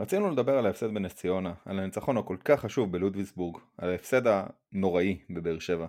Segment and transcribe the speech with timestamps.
[0.00, 5.18] רצינו לדבר על ההפסד בנס ציונה, על הניצחון הכל כך חשוב בלודוויסבורג, על ההפסד הנוראי
[5.30, 5.86] בבאר שבע.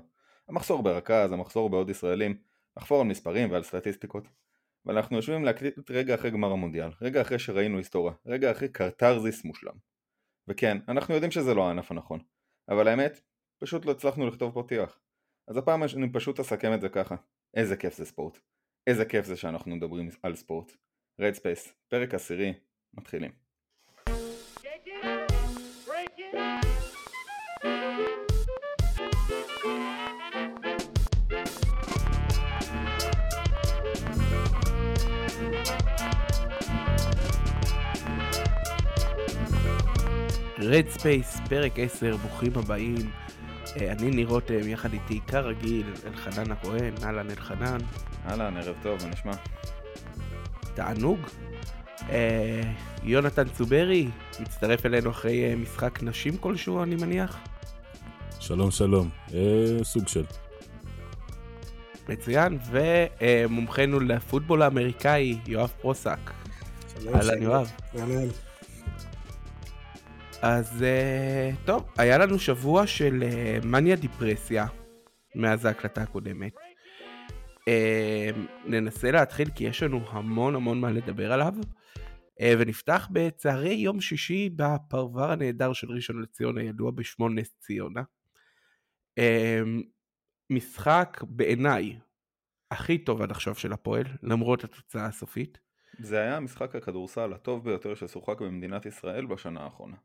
[0.48, 2.38] המחסור ברכז, המחסור בעוד ישראלים,
[2.78, 4.24] לחפור על מספרים ועל סטטיסטיקות.
[4.86, 9.46] אבל אנחנו יושבים להקליט רגע אחרי גמר המונדיאל, רגע אחרי שראינו היסטוריה, רגע אחרי קרטרזיס
[9.46, 9.74] מושלם.
[10.48, 12.20] וכן, אנחנו יודעים שזה לא הענף הנכון,
[12.70, 13.22] אבל האמת,
[13.60, 15.00] פשוט לא הצלחנו לכתוב פתיח.
[15.48, 17.16] אז הפעם אני פשוט אסכם את זה ככה.
[17.54, 18.40] איזה כיף זה ספורט.
[18.88, 20.72] איזה כיף זה שאנחנו מדברים על ספורט.
[21.20, 22.54] רד ספייס, פרק עשירי,
[22.94, 23.51] מתחילים.
[40.72, 43.12] רד ספייס, פרק 10, ברוכים הבאים.
[43.82, 47.78] אה, אני ניר רותם, יחד איתי כרגיל, אלחנן הכהן, אהלן אלחנן.
[48.26, 49.32] אהלן, ערב טוב, מה נשמע?
[50.74, 51.20] תענוג.
[52.10, 52.62] אה,
[53.04, 54.08] יונתן צוברי,
[54.40, 57.38] מצטרף אלינו אחרי אה, משחק נשים כלשהו, אני מניח.
[58.40, 59.10] שלום, שלום.
[59.34, 60.24] אה, סוג של.
[62.10, 66.32] מצוין, ומומחנו לפוטבול האמריקאי, יואב פרוסק.
[67.16, 67.72] אהלן, יואב.
[68.00, 68.28] אהלן.
[70.42, 74.66] אז uh, טוב, היה לנו שבוע של uh, מניה דיפרסיה
[75.36, 76.54] מאז ההקלטה הקודמת.
[76.56, 81.54] Uh, ננסה להתחיל כי יש לנו המון המון מה לדבר עליו.
[81.58, 88.02] Uh, ונפתח בצהרי יום שישי בפרבר הנהדר של ראשון לציון הידוע בשמו נס ציונה.
[89.20, 89.24] Uh,
[90.50, 92.00] משחק בעיניי
[92.72, 95.60] הכי טוב עד עכשיו של הפועל, למרות התוצאה הסופית.
[96.00, 99.98] זה היה משחק הכדורסל הטוב ביותר ששוחק במדינת ישראל בשנה האחרונה.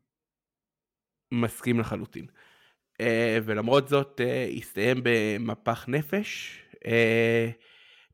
[1.31, 2.25] מסכים לחלוטין.
[2.93, 3.05] אה,
[3.45, 6.87] ולמרות זאת אה, הסתיים במפח נפש, אה,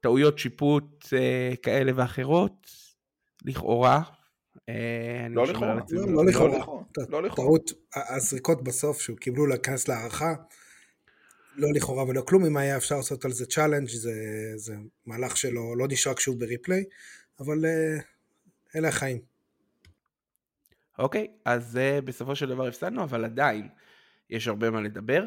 [0.01, 2.67] טעויות שיפוט אה, כאלה ואחרות,
[3.45, 4.01] לכאורה.
[5.29, 5.75] לא לכאורה,
[6.07, 6.57] לא לכאורה,
[7.09, 10.33] לא טעות, הזריקות בסוף שהוא קיבלו להיכנס להערכה,
[11.55, 14.13] לא לכאורה ולא כלום, אם היה אפשר לעשות על זה challenge זה,
[14.55, 14.75] זה
[15.05, 16.83] מהלך שלא לא נשרק שוב ב replay,
[17.39, 17.65] אבל
[18.75, 19.32] אלה החיים.
[20.99, 23.69] אוקיי, אז uh, בסופו של דבר הפסדנו, אבל עדיין
[24.29, 25.23] יש הרבה מה לדבר.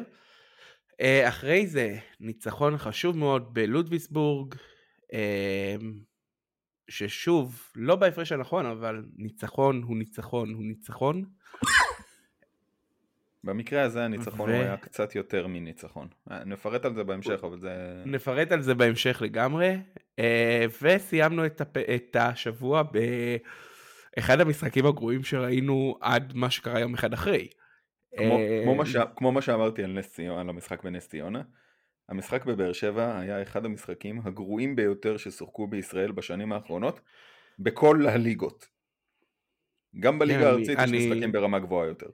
[0.91, 4.55] Uh, אחרי זה, ניצחון חשוב מאוד בלודוויסבורג,
[5.03, 5.15] uh,
[6.89, 11.25] ששוב, לא בהפרש הנכון, אבל ניצחון הוא ניצחון הוא ניצחון.
[13.43, 14.53] במקרה הזה הניצחון ו...
[14.53, 16.07] הוא היה קצת יותר מניצחון.
[16.45, 18.03] נפרט על זה בהמשך, אבל זה...
[18.05, 19.77] נפרט על זה בהמשך לגמרי.
[20.81, 21.77] וסיימנו את, הפ...
[21.77, 22.97] את השבוע ב...
[24.17, 27.47] אחד המשחקים הגרועים שראינו עד מה שקרה יום אחד אחרי.
[28.17, 28.95] כמו, אה, כמו, מה, ש...
[29.15, 31.41] כמו מה שאמרתי על, נס ציונה, על המשחק בנס ציונה,
[32.09, 37.01] המשחק בבאר שבע היה אחד המשחקים הגרועים ביותר ששוחקו בישראל בשנים האחרונות,
[37.59, 38.67] בכל הליגות.
[39.99, 40.97] גם בליגה כן, הארצית אני...
[40.97, 42.07] יש משחקים ברמה גבוהה יותר.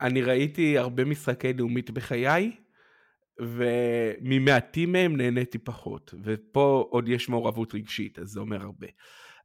[0.00, 2.56] אני ראיתי הרבה משחקי לאומית בחיי,
[3.40, 8.86] וממעטים מהם נהניתי פחות, ופה עוד יש מעורבות רגשית, אז זה אומר הרבה.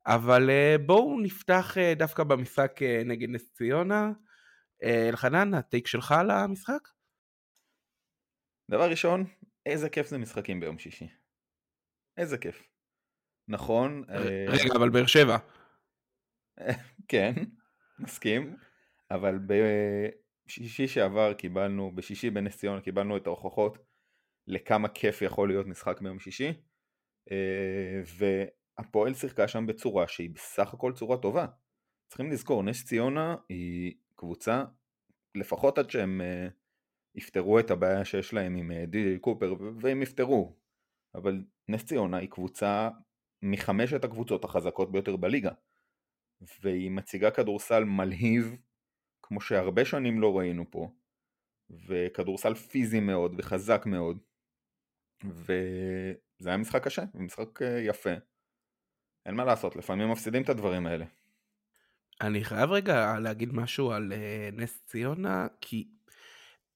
[0.05, 4.11] אבל אה, בואו נפתח אה, דווקא במשחק אה, נגד נס ציונה.
[4.83, 6.87] אלחנן, הטייק שלך על המשחק?
[8.71, 9.25] דבר ראשון,
[9.65, 11.07] איזה כיף זה משחקים ביום שישי.
[12.17, 12.63] איזה כיף.
[13.47, 14.03] נכון.
[14.47, 15.37] רגע, אבל באר שבע.
[17.11, 17.33] כן,
[17.99, 18.57] מסכים,
[19.11, 19.39] אבל
[20.47, 23.77] בשישי שעבר קיבלנו, בשישי בנס ציונה קיבלנו את ההוכחות
[24.47, 26.53] לכמה כיף יכול להיות משחק ביום שישי.
[28.77, 31.45] הפועל שיחקה שם בצורה שהיא בסך הכל צורה טובה.
[32.07, 34.63] צריכים לזכור, נס ציונה היא קבוצה,
[35.35, 36.51] לפחות עד שהם uh,
[37.15, 40.55] יפתרו את הבעיה שיש להם עם uh, די.די קופר, והם יפתרו,
[41.15, 42.89] אבל נס ציונה היא קבוצה
[43.41, 45.51] מחמשת הקבוצות החזקות ביותר בליגה,
[46.61, 48.55] והיא מציגה כדורסל מלהיב,
[49.21, 50.89] כמו שהרבה שנים לא ראינו פה,
[51.69, 54.17] וכדורסל פיזי מאוד וחזק מאוד,
[55.23, 58.13] וזה היה משחק קשה, משחק uh, יפה.
[59.25, 61.05] אין מה לעשות, לפעמים מפסידים את הדברים האלה.
[62.21, 65.87] אני חייב רגע להגיד משהו על uh, נס ציונה, כי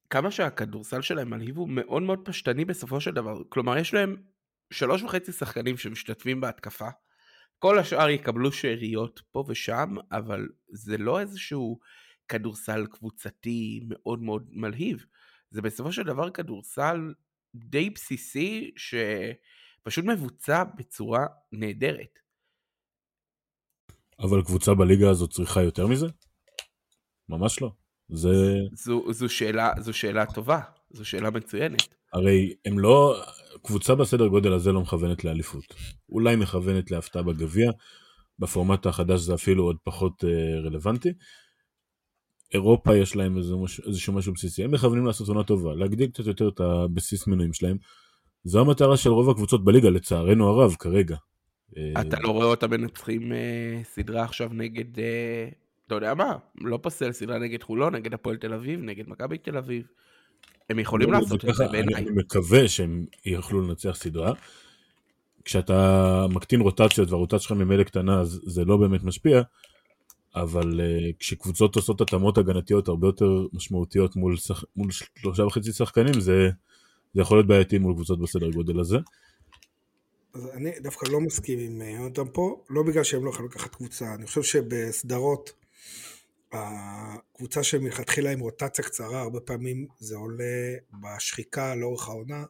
[0.09, 3.41] כמה שהכדורסל שלהם מלהיב הוא מאוד מאוד פשטני בסופו של דבר.
[3.49, 4.15] כלומר, יש להם
[4.73, 6.89] שלוש וחצי שחקנים שמשתתפים בהתקפה.
[7.59, 11.79] כל השאר יקבלו שאריות פה ושם, אבל זה לא איזשהו
[12.27, 15.05] כדורסל קבוצתי מאוד מאוד מלהיב.
[15.49, 17.13] זה בסופו של דבר כדורסל
[17.55, 22.19] די בסיסי שפשוט מבוצע בצורה נהדרת.
[24.19, 26.07] אבל קבוצה בליגה הזאת צריכה יותר מזה?
[27.29, 27.71] ממש לא.
[28.09, 28.55] זה...
[28.73, 30.59] זו, זו, שאלה, זו שאלה טובה,
[30.91, 31.95] זו שאלה מצוינת.
[32.13, 33.23] הרי הם לא,
[33.63, 35.63] קבוצה בסדר גודל הזה לא מכוונת לאליפות.
[36.09, 37.71] אולי מכוונת להפתעה בגביע,
[38.39, 41.09] בפורמט החדש זה אפילו עוד פחות אה, רלוונטי.
[42.53, 46.25] אירופה יש להם איזה מש, איזשהו משהו בסיסי, הם מכוונים לעשות עונה טובה, להגדיל קצת
[46.25, 47.77] יותר את הבסיס מנויים שלהם.
[48.43, 51.17] זו המטרה של רוב הקבוצות בליגה, לצערנו הרב, כרגע.
[51.71, 55.49] אתה לא רואה אותם מנצחים אה, סדרה עכשיו נגד, אה,
[55.87, 59.57] אתה יודע מה, לא פוסל סדרה נגד חולון, נגד הפועל תל אביב, נגד מכבי תל
[59.57, 59.87] אביב.
[60.69, 61.95] הם יכולים לא, לעשות את זה בעיניי.
[61.95, 64.33] אני מקווה שהם יוכלו לנצח סדרה.
[65.45, 69.41] כשאתה מקטין רוטציות והרוטציה שלך ממילא קטנה אז זה לא באמת משפיע,
[70.35, 74.63] אבל uh, כשקבוצות עושות התאמות הגנתיות הרבה יותר משמעותיות מול, שח...
[74.75, 76.49] מול שלושה וחצי שחקנים זה,
[77.13, 78.97] זה יכול להיות בעייתי מול קבוצות בסדר גודל הזה.
[80.33, 83.75] אז אני דווקא לא מסכים עם אה, יונתן פה, לא בגלל שהם לא יכולים לקחת
[83.75, 85.53] קבוצה, אני חושב שבסדרות
[86.51, 92.43] הקבוצה שמלכתחילה עם רוטציה קצרה, הרבה פעמים זה עולה בשחיקה לאורך העונה,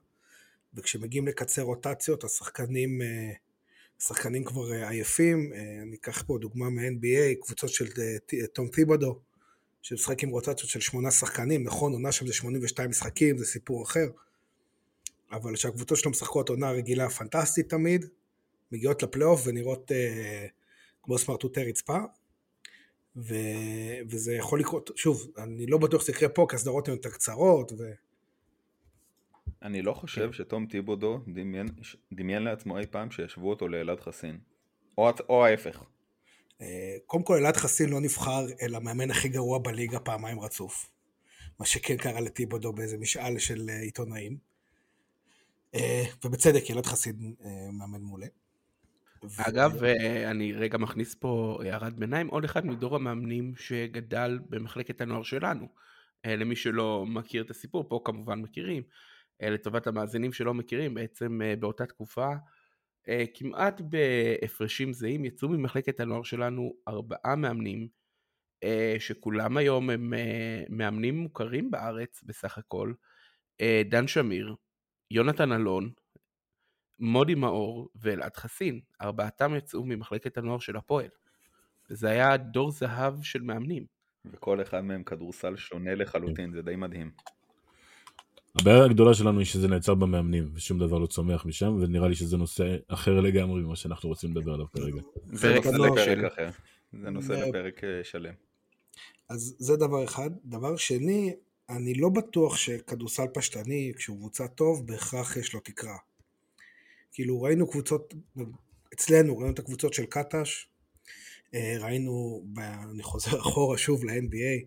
[0.74, 3.31] וכשמגיעים לקצר רוטציות, השחקנים, אה,
[4.01, 5.53] השחקנים כבר אה, עייפים.
[5.81, 7.85] אני אקח פה דוגמה מ-NBA, קבוצות של
[8.53, 9.19] תום טיבודו,
[9.81, 14.07] שמשחק עם רוטציות של שמונה שחקנים, נכון, עונה שם זה 82 משחקים, זה סיפור אחר,
[15.31, 18.06] אבל כשהקבוצות שלו משחקות עונה רגילה פנטסטית תמיד,
[18.71, 20.47] מגיעות לפלייאוף ונראות אה,
[21.03, 21.97] כמו סמרטוטי רצפה,
[23.15, 23.35] ו...
[24.09, 27.71] וזה יכול לקרות, שוב, אני לא בטוח שזה יקרה פה, כי הסדרות הן יותר קצרות,
[27.71, 27.91] ו...
[29.62, 30.33] אני לא חושב כן.
[30.33, 31.68] שתום טיבודו דמיין,
[32.13, 34.39] דמיין לעצמו אי פעם שישבו אותו לאלעד חסין.
[34.97, 35.83] או, או ההפך.
[36.62, 40.89] אה, קודם כל אלעד חסין לא נבחר אל המאמן הכי גרוע בליגה פעמיים רצוף.
[41.59, 44.38] מה שכן קרה לטיבודו באיזה משאל של אה, עיתונאים.
[45.75, 47.35] אה, ובצדק אלעד חסין
[47.71, 48.27] מאמן מעולה.
[49.37, 49.85] אגב, ו...
[50.25, 55.67] אני רגע מכניס פה הערת ביניים, עוד אחד מדור המאמנים שגדל במחלקת הנוער שלנו.
[56.27, 58.83] למי שלא מכיר את הסיפור, פה כמובן מכירים.
[59.41, 62.33] אה, לטובת המאזינים שלא מכירים, בעצם אה, באותה תקופה
[63.09, 67.87] אה, כמעט בהפרשים זהים יצאו ממחלקת הנוער שלנו ארבעה מאמנים
[68.99, 70.13] שכולם היום הם
[70.69, 72.93] מאמנים מוכרים בארץ בסך הכל
[73.89, 74.55] דן שמיר,
[75.12, 75.92] יונתן אלון,
[77.00, 81.09] מודי מאור ואלעד חסין, ארבעתם יצאו ממחלקת הנוער של הפועל.
[81.89, 83.86] וזה היה דור זהב של מאמנים.
[84.25, 87.12] וכל אחד מהם כדורסל שונה לחלוטין, זה די מדהים.
[88.62, 92.38] הבעיה הגדולה שלנו היא שזה נעצר במאמנים ושום דבר לא צומח משם ונראה לי שזה
[92.38, 95.01] נושא אחר לגמרי ממה שאנחנו רוצים לדבר עליו כרגע.
[95.24, 96.50] זה נושא לפרק אחר,
[96.94, 98.33] זה נושא לפרק אה, שלם.
[99.30, 100.30] אז זה דבר אחד.
[100.45, 101.36] דבר שני,
[101.69, 105.97] אני לא בטוח שכדורסל פשטני, כשהוא קבוצה טוב, בהכרח יש לו תקרה.
[107.11, 108.13] כאילו ראינו קבוצות,
[108.93, 110.67] אצלנו ראינו את הקבוצות של קטש,
[111.53, 112.43] אה, ראינו,
[112.91, 114.65] אני חוזר אחורה שוב ל-NBA,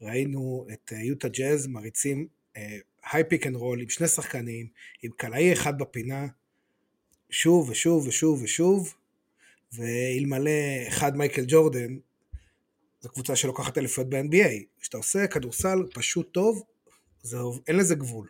[0.00, 2.28] ראינו את אה, יוטה ג'אז מריצים
[3.12, 4.66] high pick and roll עם שני שחקנים,
[5.02, 6.26] עם קלעי אחד בפינה,
[7.30, 8.94] שוב ושוב ושוב ושוב,
[9.72, 10.50] ואלמלא
[10.88, 11.98] אחד מייקל ג'ורדן,
[13.00, 14.80] זו קבוצה שלוקחת אליפויות ב-NBA.
[14.80, 16.62] כשאתה עושה כדורסל פשוט טוב,
[17.22, 18.26] זה, אין לזה גבול.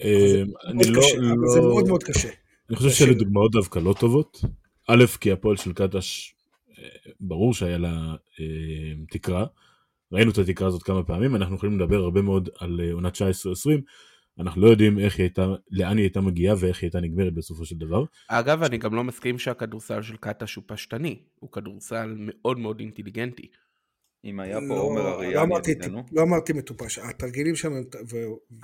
[0.00, 1.02] אה, אני לא...
[1.54, 2.28] זה מאוד מאוד קשה.
[2.68, 4.40] אני חושב שאלה דוגמאות דווקא לא טובות.
[4.88, 6.34] א', כי הפועל של קטש,
[6.78, 9.46] אה, ברור שהיה לה אה, תקרה.
[10.12, 13.18] ראינו את התקרה הזאת כמה פעמים, אנחנו יכולים לדבר הרבה מאוד על עונת 19-20,
[14.38, 17.64] אנחנו לא יודעים איך היא הייתה, לאן היא הייתה מגיעה ואיך היא הייתה נגמרת בסופו
[17.64, 18.04] של דבר.
[18.28, 23.48] אגב, אני גם לא מסכים שהכדורסל של קטש הוא פשטני, הוא כדורסל מאוד מאוד אינטליגנטי.
[24.24, 26.02] אם היה פה לא, עומר אריאן לא ידידנו.
[26.12, 27.84] לא אמרתי מטופש, התרגילים שם הם...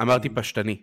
[0.01, 0.83] אמרתי פשטני.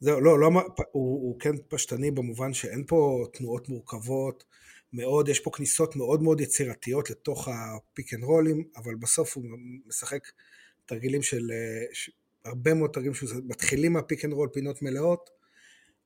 [0.00, 0.62] זהו, לא, לא, הוא,
[0.92, 4.44] הוא כן פשטני במובן שאין פה תנועות מורכבות,
[4.92, 9.44] מאוד, יש פה כניסות מאוד מאוד יצירתיות לתוך ה pick and רולים, אבל בסוף הוא
[9.86, 10.28] משחק
[10.86, 11.50] תרגילים של,
[11.92, 12.10] ש,
[12.44, 15.30] הרבה מאוד תרגילים שמתחילים מה pick and roll, פינות מלאות,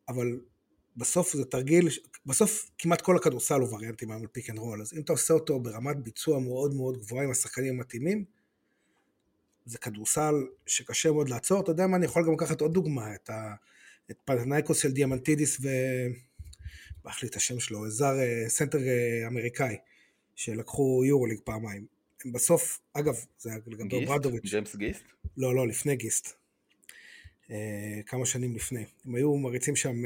[0.08, 0.40] אבל
[0.96, 1.88] בסוף זה תרגיל,
[2.26, 5.34] בסוף כמעט כל הכדורסל הוא וריאנטים היום על pick and roll, אז אם אתה עושה
[5.34, 8.24] אותו ברמת ביצוע מאוד מאוד גבוהה עם השחקנים המתאימים,
[9.64, 10.34] זה כדורסל
[10.66, 13.54] שקשה מאוד לעצור, אתה יודע מה, אני יכול גם לקחת עוד דוגמה, את, ה,
[14.10, 15.68] את פנאתינייקוס של דיאמנטידיס ו...
[17.04, 19.76] ברח לי את השם שלו, זר אה, סנטר אה, אמריקאי,
[20.36, 21.86] שלקחו יורוליג פעמיים.
[22.24, 24.42] הם בסוף, אגב, זה היה לגבי אוברדוביץ'.
[24.44, 25.04] ג'יימס גיסט?
[25.36, 26.36] לא, לא, לפני גיסט.
[27.50, 28.84] אה, כמה שנים לפני.
[29.04, 29.96] הם היו מריצים שם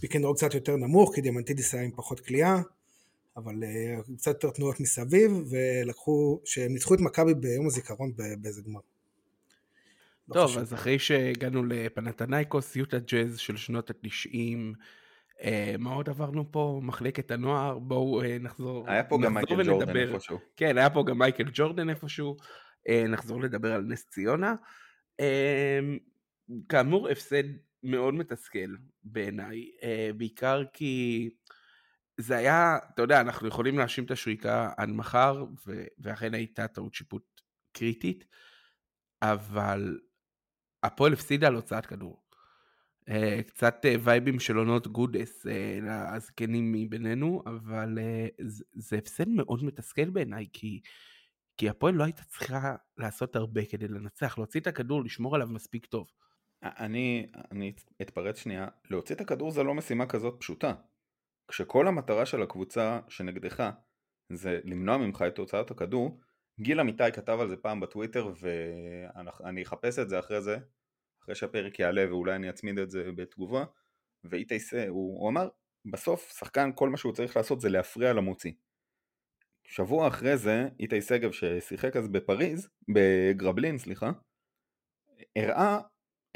[0.00, 2.56] pick and roll קצת יותר נמוך, כי דיאמנטידיס היה עם פחות קליעה,
[3.36, 3.54] אבל
[4.16, 8.80] קצת יותר תנועות מסביב, ולקחו, שהם ניצחו את מכבי ביום הזיכרון באיזה גמר.
[10.28, 14.74] לא טוב, אז אחרי שהגענו לפנאתינייקוס, יוטה ג'אז של שנות התשעים,
[15.42, 16.80] אה, מה עוד עברנו פה?
[16.82, 18.90] מחלקת הנוער, בואו אה, נחזור.
[18.90, 20.38] היה פה גם מייקל ג'ורדן איפשהו.
[20.56, 22.36] כן, היה פה גם מייקל ג'ורדן איפשהו.
[22.88, 24.54] אה, נחזור לדבר על נס ציונה.
[26.68, 27.42] כאמור, הפסד
[27.82, 29.70] מאוד מתסכל בעיניי,
[30.16, 31.28] בעיקר כי
[32.20, 36.94] זה היה, אתה יודע, אנחנו יכולים להאשים את השריקה עד מחר, ו- ואכן הייתה טעות
[36.94, 37.40] שיפוט
[37.72, 38.26] קריטית,
[39.22, 39.98] אבל
[40.82, 42.22] הפועל הפסידה על הוצאת כדור.
[43.10, 45.50] Uh, קצת uh, וייבים של עונות גודס uh,
[45.82, 50.80] לזקנים מבינינו, אבל uh, זה הפסד מאוד מתסכל בעיניי, כי,
[51.56, 55.86] כי הפועל לא הייתה צריכה לעשות הרבה כדי לנצח, להוציא את הכדור, לשמור עליו מספיק
[55.86, 56.06] טוב.
[56.62, 57.72] אני, אני
[58.02, 60.74] אתפרץ שנייה, להוציא את הכדור זה לא משימה כזאת פשוטה.
[61.48, 63.70] כשכל המטרה של הקבוצה שנגדך
[64.32, 66.20] זה למנוע ממך את הוצאת הכדור,
[66.60, 70.58] גיל אמיתי כתב על זה פעם בטוויטר ואני אחפש את זה אחרי זה,
[71.22, 73.64] אחרי שהפרק יעלה ואולי אני אצמיד את זה בתגובה,
[74.24, 74.58] ואיתי
[74.88, 75.48] הוא, הוא אמר,
[75.92, 78.52] בסוף שחקן כל מה שהוא צריך לעשות זה להפריע למוציא.
[79.64, 84.10] שבוע אחרי זה איתי שגב ששיחק אז בפריז, בגרבלין סליחה,
[85.36, 85.80] הראה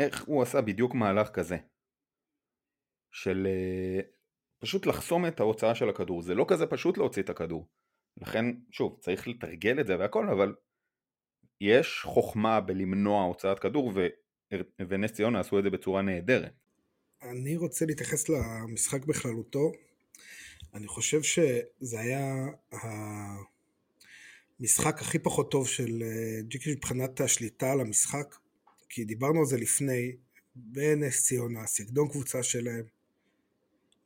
[0.01, 1.57] איך הוא עשה בדיוק מהלך כזה.
[3.13, 4.01] של אה,
[4.59, 7.69] פשוט לחסום את ההוצאה של הכדור, זה לא כזה פשוט להוציא את הכדור.
[8.21, 10.55] לכן, שוב, צריך לתרגל את זה והכל, אבל
[11.61, 14.07] יש חוכמה בלמנוע הוצאת כדור, ו...
[14.89, 16.53] ונס ציונה עשו את זה בצורה נהדרת.
[17.23, 19.73] אני רוצה להתייחס למשחק בכללותו.
[20.75, 22.47] אני חושב שזה היה
[24.61, 28.37] המשחק הכי פחות טוב של אה, ג'יקי מבחינת השליטה על המשחק,
[28.91, 30.17] כי דיברנו על זה לפני,
[30.55, 32.85] בנס ציונה, סגנון קבוצה שלהם,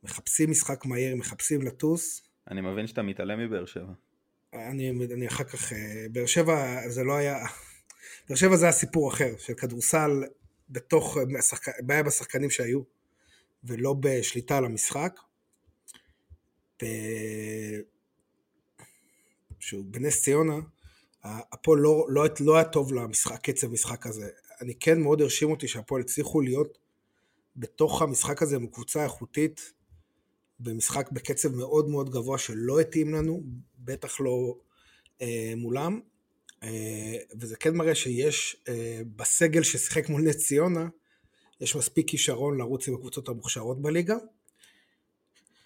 [0.03, 2.21] מחפשים משחק מהיר, מחפשים לטוס.
[2.51, 3.93] אני מבין שאתה מתעלם מבאר שבע.
[4.53, 7.45] אני, אני אחר כך, אה, באר שבע זה לא היה,
[8.29, 10.23] באר שבע זה היה סיפור אחר, של כדורסל
[10.69, 11.23] בתוך, אה,
[11.79, 12.81] בעיה בשחקנים שהיו,
[13.63, 15.19] ולא בשליטה על המשחק.
[16.83, 16.85] ב...
[19.59, 20.55] שהוא בנס ציונה,
[21.23, 24.29] הפועל לא, לא, לא היה טוב למשחק, קצב משחק הזה.
[24.61, 26.77] אני כן מאוד הרשים אותי שהפועל הצליחו להיות
[27.55, 29.73] בתוך המשחק הזה עם קבוצה איכותית,
[30.59, 33.43] במשחק בקצב מאוד מאוד גבוה שלא התאים לנו,
[33.79, 34.55] בטח לא
[35.21, 35.99] אה, מולם,
[36.63, 40.87] אה, וזה כן מראה שיש אה, בסגל ששיחק מול נס ציונה,
[41.61, 44.15] יש מספיק כישרון לרוץ עם הקבוצות המוכשרות בליגה,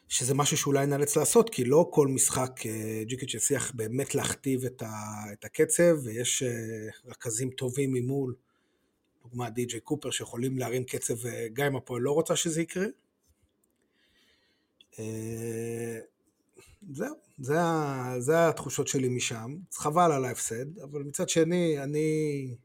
[0.09, 4.81] שזה משהו שאולי נאלץ לעשות, כי לא כל משחק אה, ג'יקיץ' יצליח באמת להכתיב את,
[4.81, 4.91] ה,
[5.33, 6.49] את הקצב, ויש אה,
[7.05, 8.35] רכזים טובים ממול,
[9.29, 12.85] דוגמת די.ג'יי קופר, שיכולים להרים קצב אה, גם אם הפועל לא רוצה שזה יקרה.
[14.99, 15.99] אה,
[16.91, 17.57] זהו, זה,
[18.19, 19.55] זה התחושות שלי משם.
[19.73, 22.55] חבל על ההפסד, אבל מצד שני, אני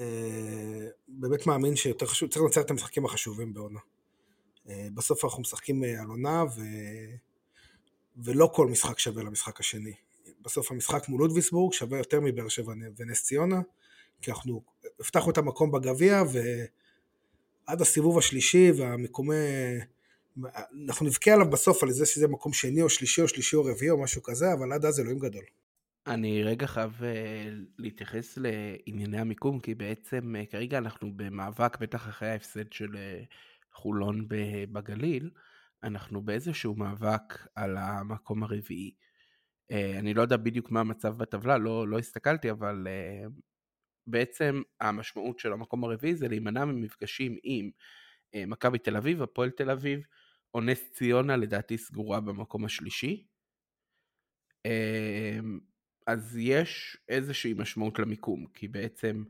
[0.00, 3.80] אה, באמת מאמין שיותר חשוב, צריך לנצח את המשחקים החשובים בעונה.
[4.94, 6.60] בסוף אנחנו משחקים על עונה, ו...
[8.16, 9.94] ולא כל משחק שווה למשחק השני.
[10.40, 13.60] בסוף המשחק מול לודוויסבורג שווה יותר מבאר שבע ונס ציונה,
[14.22, 14.62] כי אנחנו
[15.00, 16.22] הבטחנו את המקום בגביע,
[17.68, 19.34] ועד הסיבוב השלישי והמקומי...
[20.86, 23.90] אנחנו נבכה עליו בסוף על זה שזה מקום שני או שלישי או שלישי או רביעי
[23.90, 25.44] או משהו כזה, אבל עד אז אלוהים גדול.
[26.06, 27.04] אני רגע חייב uh,
[27.78, 33.26] להתייחס לענייני המיקום, כי בעצם uh, כרגע אנחנו במאבק, בטח אחרי ההפסד של uh,
[33.72, 34.26] חולון
[34.72, 35.30] בגליל,
[35.82, 38.94] אנחנו באיזשהו מאבק על המקום הרביעי.
[39.70, 42.86] אני לא יודע בדיוק מה המצב בטבלה, לא, לא הסתכלתי, אבל
[44.06, 47.70] בעצם המשמעות של המקום הרביעי זה להימנע ממפגשים עם
[48.36, 50.00] uh, מכבי תל אביב, הפועל תל אביב,
[50.54, 53.26] או נס ציונה לדעתי סגורה במקום השלישי.
[54.66, 55.58] אמ,
[56.06, 59.24] אז יש איזושהי משמעות למיקום, כי בעצם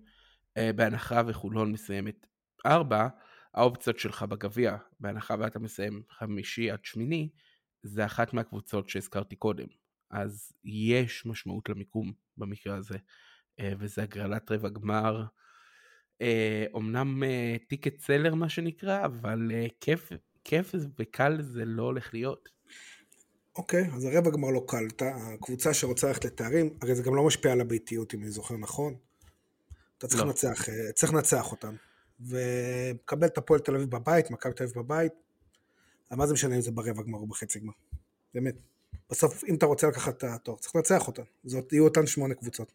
[0.56, 2.26] אה, בהנחה וחולון מסיימת
[2.66, 3.08] ארבע,
[3.54, 7.28] האופציות שלך בגביע, בהנחה ואתה מסיים חמישי עד שמיני,
[7.82, 9.66] זה אחת מהקבוצות שהזכרתי קודם.
[10.10, 13.00] אז יש משמעות למיקום במקרה הזה, אה,
[13.60, 15.24] וזה הגרלת רבע גמר.
[16.74, 17.22] אומנם
[17.68, 20.12] טיקט אה, סלר מה שנקרא, אבל כיף
[20.44, 22.48] כיף וקל זה לא הולך להיות.
[23.56, 24.86] אוקיי, אז הרבע גמר לא קל.
[25.00, 28.94] הקבוצה שרוצה ללכת לתארים, הרי זה גם לא משפיע על הביתיות, אם אני זוכר נכון.
[29.98, 30.26] אתה צריך לא.
[30.26, 31.74] לנצח, אה, צריך לנצח אותם.
[32.20, 35.12] וקבל את הפועל תל אביב בבית, מכבי תל אביב בבית,
[36.10, 37.72] מה זה משנה אם זה ברבע גמר או בחצי גמר?
[38.34, 38.54] באמת.
[39.10, 41.22] בסוף, אם אתה רוצה לקחת את התואר, צריך לנצח אותם.
[41.44, 42.72] זאת יהיו אותן שמונה קבוצות.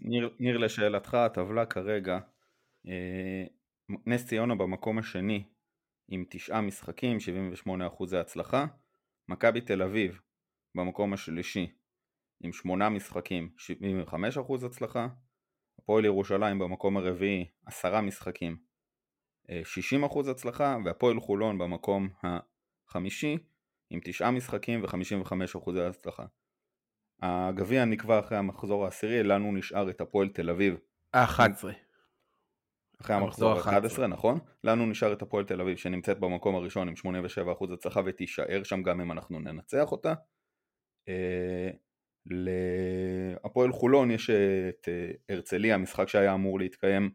[0.00, 2.18] ניר, ניר לשאלתך, הטבלה כרגע,
[2.88, 3.44] אה,
[4.06, 5.44] נס ציונה במקום השני
[6.08, 8.66] עם תשעה משחקים, 78% הצלחה.
[9.28, 10.20] מכבי תל אביב
[10.74, 11.72] במקום השלישי
[12.40, 15.08] עם שמונה משחקים, 75% הצלחה.
[15.78, 18.56] הפועל ירושלים במקום הרביעי, עשרה משחקים,
[19.48, 23.38] 60% הצלחה, והפועל חולון במקום החמישי
[23.90, 26.26] עם תשעה משחקים ו-55% הצלחה.
[27.22, 30.76] הגביע נקבע אחרי המחזור העשירי, לנו נשאר את הפועל תל אביב.
[31.14, 31.64] ה-11.
[33.00, 34.38] אחרי המחזור ה-11, נכון?
[34.64, 39.00] לנו נשאר את הפועל תל אביב שנמצאת במקום הראשון עם 87% הצלחה ותישאר שם גם
[39.00, 40.14] אם אנחנו ננצח אותה.
[41.08, 41.70] אה,
[42.26, 47.10] להפועל חולון יש את אה, הרצליה, משחק שהיה אמור להתקיים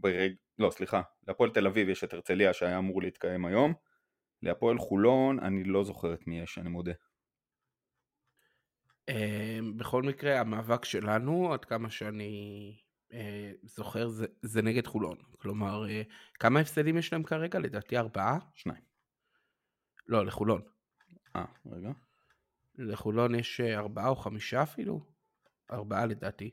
[0.00, 0.32] ברג...
[0.58, 3.74] לא סליחה, להפועל תל אביב יש את הרצליה שהיה אמור להתקיים היום.
[4.42, 6.92] להפועל חולון אני לא זוכר את מי יש, אני מודה.
[9.76, 12.74] בכל מקרה המאבק שלנו עד כמה שאני
[13.12, 15.16] אה, זוכר זה, זה נגד חולון.
[15.38, 16.02] כלומר, אה,
[16.34, 17.58] כמה הפסדים יש להם כרגע?
[17.58, 18.38] לדעתי ארבעה?
[18.54, 18.82] שניים.
[20.06, 20.62] לא, לחולון.
[21.36, 21.90] אה, רגע.
[22.78, 25.00] לחולון יש אה, ארבעה או חמישה אפילו?
[25.70, 26.50] ארבעה לדעתי.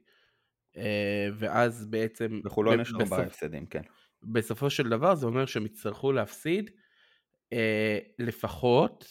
[1.38, 2.42] ואז בעצם...
[2.46, 3.82] לחולון יש ארבעה הפסדים, כן.
[4.24, 6.72] בסופו של דבר זה אומר שהם יצטרכו להפסיד
[8.20, 9.06] לפחות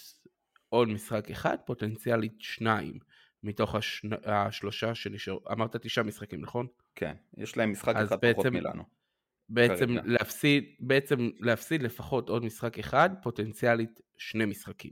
[0.69, 2.99] עוד משחק אחד, פוטנציאלית שניים.
[3.45, 4.09] מתוך השנ...
[4.25, 6.67] השלושה שנשארו, אמרת תשעה משחקים נכון?
[6.95, 8.85] כן, יש להם משחק אחד בעצם, פחות מלנו.
[9.49, 14.91] בעצם להפסיד, בעצם להפסיד לפחות עוד משחק אחד, פוטנציאלית שני משחקים.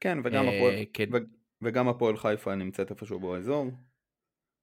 [0.00, 1.04] כן, וגם, אה, הפועל, כן.
[1.12, 1.16] ו,
[1.62, 3.70] וגם הפועל חיפה נמצאת איפשהו באזור.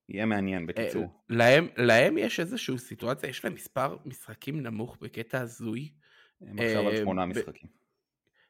[0.09, 1.03] יהיה מעניין בקיצור.
[1.03, 5.93] אה, להם, להם יש איזושהי סיטואציה, יש להם מספר משחקים נמוך בקטע הזוי.
[6.41, 7.69] הם עכשיו על אה, שמונה משחקים.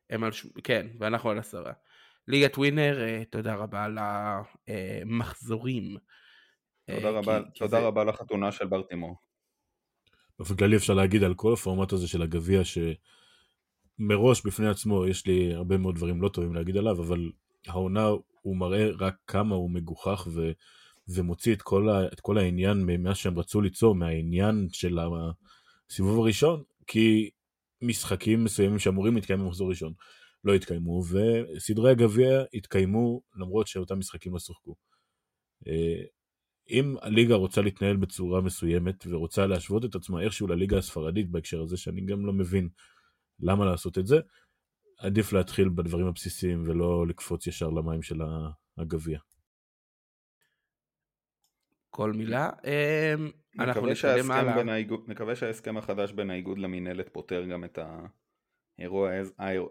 [0.10, 0.32] הם על,
[0.63, 1.74] כן, ואנחנו על עשרה.
[2.27, 5.97] ליגת ווינר, אה, תודה רבה על המחזורים.
[6.95, 8.03] תודה אה, רבה, כי, תודה כי רבה.
[8.03, 9.15] לחתונה של ברטימור.
[10.39, 15.53] באופן כללי אפשר להגיד על כל הפורמט הזה של הגביע שמראש בפני עצמו יש לי
[15.53, 17.31] הרבה מאוד דברים לא טובים להגיד עליו, אבל
[17.67, 18.07] העונה
[18.41, 20.51] הוא מראה רק כמה הוא מגוחך ו...
[21.07, 22.07] ומוציא את כל, ה...
[22.13, 24.99] את כל העניין ממה שהם רצו ליצור, מהעניין של
[25.89, 27.29] הסיבוב הראשון, כי
[27.81, 29.93] משחקים מסוימים שאמורים להתקיים במחזור ראשון
[30.43, 34.75] לא התקיימו, וסדרי הגביע התקיימו למרות שאותם משחקים לא שוחקו.
[35.67, 36.03] אה,
[36.69, 41.77] אם הליגה רוצה להתנהל בצורה מסוימת ורוצה להשוות את עצמה איכשהו לליגה הספרדית בהקשר הזה,
[41.77, 42.69] שאני גם לא מבין
[43.39, 44.19] למה לעשות את זה,
[44.98, 48.21] עדיף להתחיל בדברים הבסיסיים ולא לקפוץ ישר למים של
[48.77, 49.19] הגביע.
[51.89, 52.50] כל מילה.
[52.63, 54.84] אמ, אנחנו נתקדם הלאה.
[55.08, 58.06] נקווה שההסכם החדש בין האיגוד למינהלת פותר גם את ה...
[58.82, 59.12] האירוע,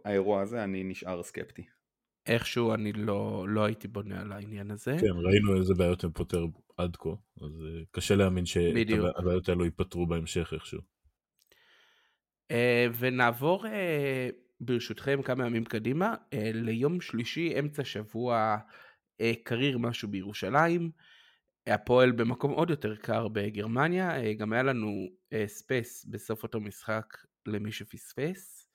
[0.04, 1.62] האירוע הזה אני נשאר סקפטי.
[2.26, 4.96] איכשהו אני לא, לא הייתי בונה על העניין הזה.
[5.00, 6.44] כן, ראינו איזה בעיות הם פותר
[6.76, 10.80] עד כה, אז uh, קשה להאמין שהבעיות האלו ייפתרו בהמשך איכשהו.
[12.52, 12.54] אה,
[12.98, 13.68] ונעבור אה,
[14.60, 18.56] ברשותכם כמה ימים קדימה אה, ליום שלישי אמצע שבוע
[19.22, 20.90] אה, קריר משהו בירושלים.
[21.66, 27.16] הפועל במקום עוד יותר קר בגרמניה, אה, גם היה לנו אה, space בסוף אותו משחק
[27.46, 28.69] למי שפספס.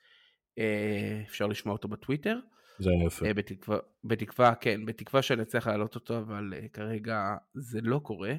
[0.58, 2.40] אה, אפשר לשמוע אותו בטוויטר.
[2.80, 3.26] זה יפה.
[3.26, 8.34] אה, בתקווה, בתקווה, כן, בתקווה שאני אצליח להעלות אותו, אבל אה, כרגע זה לא קורה.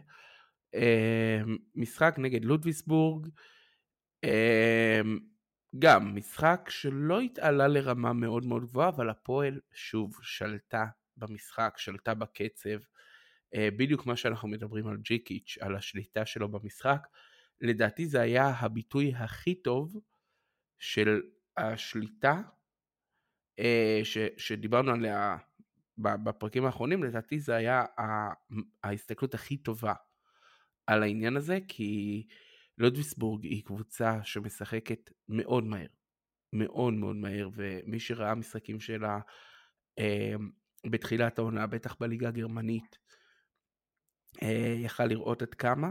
[1.74, 3.28] משחק נגד לודוויסבורג,
[5.78, 10.84] גם משחק שלא התעלה לרמה מאוד מאוד גבוהה, אבל הפועל שוב שלטה
[11.16, 12.78] במשחק, שלטה בקצב.
[13.56, 17.06] בדיוק מה שאנחנו מדברים על ג'יקיץ', על השליטה שלו במשחק.
[17.60, 19.96] לדעתי זה היה הביטוי הכי טוב
[20.78, 21.20] של
[21.56, 22.42] השליטה
[23.58, 25.36] אה, ש, שדיברנו עליה
[25.98, 27.84] בפרקים האחרונים, לדעתי זה היה
[28.84, 29.94] ההסתכלות הכי טובה
[30.86, 32.26] על העניין הזה, כי
[32.78, 35.86] לודוויסבורג היא קבוצה שמשחקת מאוד מהר,
[36.52, 39.18] מאוד מאוד מהר, ומי שראה משחקים שלה
[39.98, 40.34] אה,
[40.86, 42.98] בתחילת העונה, בטח בליגה הגרמנית,
[44.42, 45.90] אה, יכל לראות עד כמה.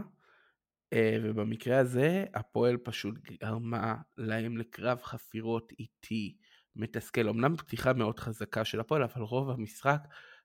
[0.92, 6.36] אה, ובמקרה הזה הפועל פשוט גרמה להם לקרב חפירות איטי
[6.76, 7.28] מתסכל.
[7.28, 10.00] אמנם פתיחה מאוד חזקה של הפועל, אבל רוב המשחק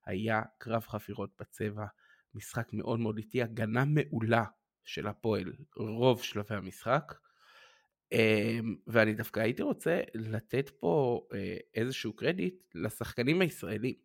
[0.05, 1.85] היה קרב חפירות בצבע.
[2.33, 4.43] משחק מאוד מאוד איטי, הגנה מעולה
[4.83, 7.13] של הפועל רוב שלבי המשחק.
[8.11, 13.95] אמ, ואני דווקא הייתי רוצה לתת פה אה, איזשהו קרדיט לשחקנים הישראלים.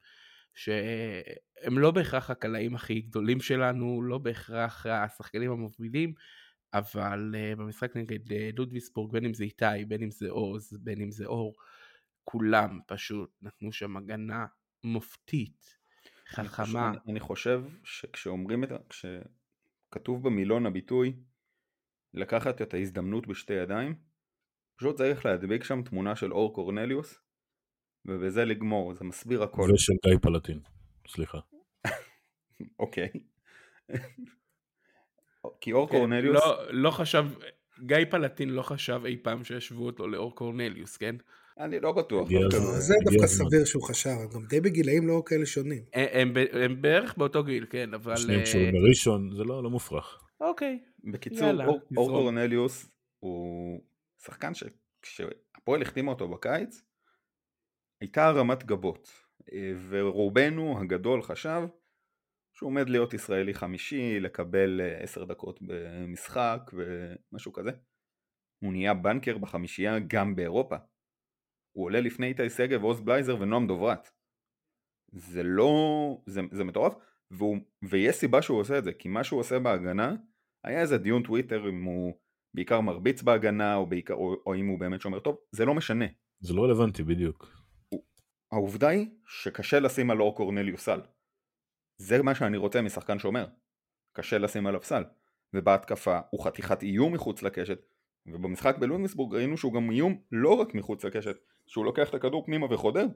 [0.57, 6.14] שהם לא בהכרח הקלעים הכי גדולים שלנו, לא בהכרח השחקנים המובילים,
[6.75, 11.01] אבל uh, במשחק נגד uh, לודוויסבורג, בין אם זה איתי, בין אם זה עוז, בין
[11.01, 11.55] אם זה אור,
[12.25, 14.47] כולם פשוט נתנו שם הגנה
[14.85, 15.77] מופתית,
[16.29, 16.88] חכמה.
[16.88, 21.16] אני, אני חושב שכשאומרים את, כשכתוב במילון הביטוי,
[22.14, 23.95] לקחת את ההזדמנות בשתי ידיים,
[24.77, 27.25] פשוט צריך להדביק שם תמונה של אור קורנליוס,
[28.07, 29.71] ובזה לגמור, זה מסביר הכל.
[29.75, 30.61] ושל גיא פלטין,
[31.09, 31.38] סליחה.
[32.81, 33.09] אוקיי.
[35.61, 36.37] כי אור כן, קורנליוס...
[36.37, 37.25] לא, לא חשב,
[37.81, 41.16] גיא פלטין לא חשב אי פעם שישבו אותו לאור קורנליוס, כן?
[41.59, 42.29] אני לא בטוח.
[42.79, 45.83] זה דווקא סביר שהוא חשב, גם די בגילאים לא כאלה שונים.
[45.92, 48.16] הם, הם בערך באותו גיל, כן, אבל...
[48.16, 50.23] שניהם קשורים בראשון, זה לא, לא מופרך.
[50.40, 50.79] אוקיי.
[51.05, 51.49] בקיצור,
[51.97, 52.88] אור קורנליוס
[53.21, 53.81] הוא
[54.25, 56.83] שחקן שכשהפועל החתימה אותו בקיץ
[58.00, 59.11] הייתה הרמת גבות
[59.52, 61.62] אה, ורובנו הגדול חשב
[62.56, 67.70] שהוא עומד להיות ישראלי חמישי, לקבל אה, עשר דקות במשחק ומשהו כזה.
[68.62, 70.76] הוא נהיה בנקר בחמישייה גם באירופה.
[71.76, 74.11] הוא עולה לפני איתי שגב, עוז בלייזר ונועם דוברת.
[75.12, 76.22] זה לא...
[76.26, 76.94] זה, זה מטורף,
[77.30, 80.14] והוא, ויש סיבה שהוא עושה את זה, כי מה שהוא עושה בהגנה,
[80.64, 82.14] היה איזה דיון טוויטר אם הוא
[82.54, 86.04] בעיקר מרביץ בהגנה, או, בעיקר, או, או אם הוא באמת שומר טוב, זה לא משנה.
[86.40, 87.56] זה לא רלוונטי בדיוק.
[88.52, 91.00] העובדה היא שקשה לשים על אור קורנליוס סל.
[91.98, 93.46] זה מה שאני רוצה משחקן שומר.
[94.12, 95.04] קשה לשים עליו סל.
[95.54, 97.87] ובהתקפה הוא חתיכת איום מחוץ לקשת,
[98.26, 102.74] ובמשחק בלוניסבורג ראינו שהוא גם איום לא רק מחוץ לקשת, שהוא לוקח את הכדור פנימה
[102.74, 103.06] וחודר.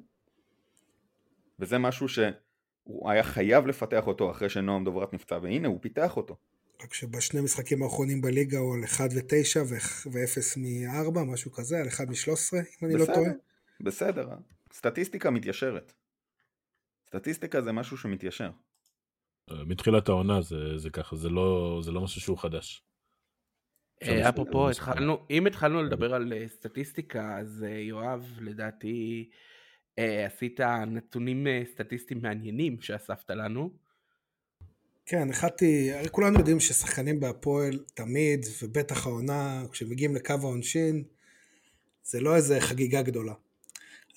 [1.59, 6.37] וזה משהו שהוא היה חייב לפתח אותו אחרי שנועם דוברת נפצע, והנה הוא פיתח אותו.
[6.83, 9.61] רק שבשני משחקים האחרונים בליגה הוא על 1 ו-9
[10.07, 13.31] ו-0 מ-4, משהו כזה, על 1 מ-13, אם אני לא בסדר, לא טועה.
[13.81, 14.29] בסדר,
[14.73, 15.93] סטטיסטיקה מתיישרת.
[17.07, 18.51] סטטיסטיקה זה משהו שמתיישר.
[19.51, 22.83] מתחילת העונה זה, זה ככה, זה לא, זה לא משהו שהוא חדש.
[24.03, 29.31] אה, אפרופו, התחלנו, אם התחלנו לדבר על אה, סטטיסטיקה, אז אה, יואב, לדעתי,
[30.27, 33.71] עשית נתונים סטטיסטיים מעניינים שאספת לנו.
[35.07, 41.05] כן, החלטתי, הרי כולנו יודעים ששחקנים בהפועל תמיד, ובטח העונה, כשמגיעים לקו העונשין,
[42.03, 43.35] זה לא איזה חגיגה גדולה.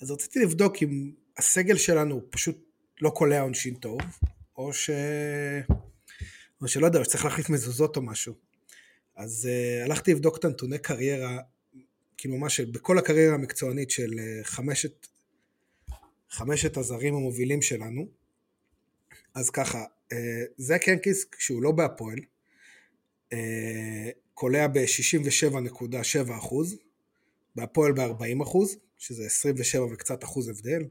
[0.00, 2.56] אז רציתי לבדוק אם הסגל שלנו פשוט
[3.00, 4.00] לא קולע עונשין טוב,
[4.56, 4.90] או ש...
[6.60, 8.34] או שלא יודע, או שצריך להחליף מזוזות או משהו.
[9.16, 11.38] אז uh, הלכתי לבדוק את הנתוני קריירה,
[12.16, 15.06] כאילו ממש בכל הקריירה המקצוענית של uh, חמשת,
[16.30, 18.08] חמשת הזרים המובילים שלנו.
[19.34, 20.16] אז ככה, uh,
[20.56, 22.18] זק הנקיס, כשהוא לא בהפועל,
[23.30, 23.36] uh,
[24.34, 26.76] קולע ב-67.7 אחוז,
[27.56, 28.76] בהפועל ב-40 אחוז,
[29.06, 30.82] שזה 27 וקצת אחוז הבדל.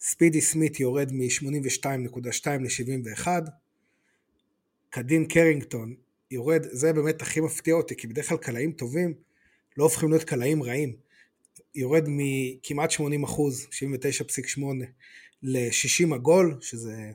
[0.00, 3.28] ספידי סמית יורד מ-82.2 ל-71.
[4.90, 5.94] קדין קרינגטון
[6.30, 9.14] יורד, זה באמת הכי מפתיע אותי, כי בדרך כלל קלעים טובים
[9.76, 10.96] לא הופכים להיות קלעים רעים.
[11.74, 14.60] יורד מכמעט 80 אחוז, 79.8
[15.42, 17.12] ל-60 עגול, שזה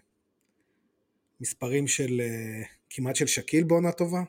[1.41, 4.24] מספרים של אה, כמעט של שקיל בעונה טובה.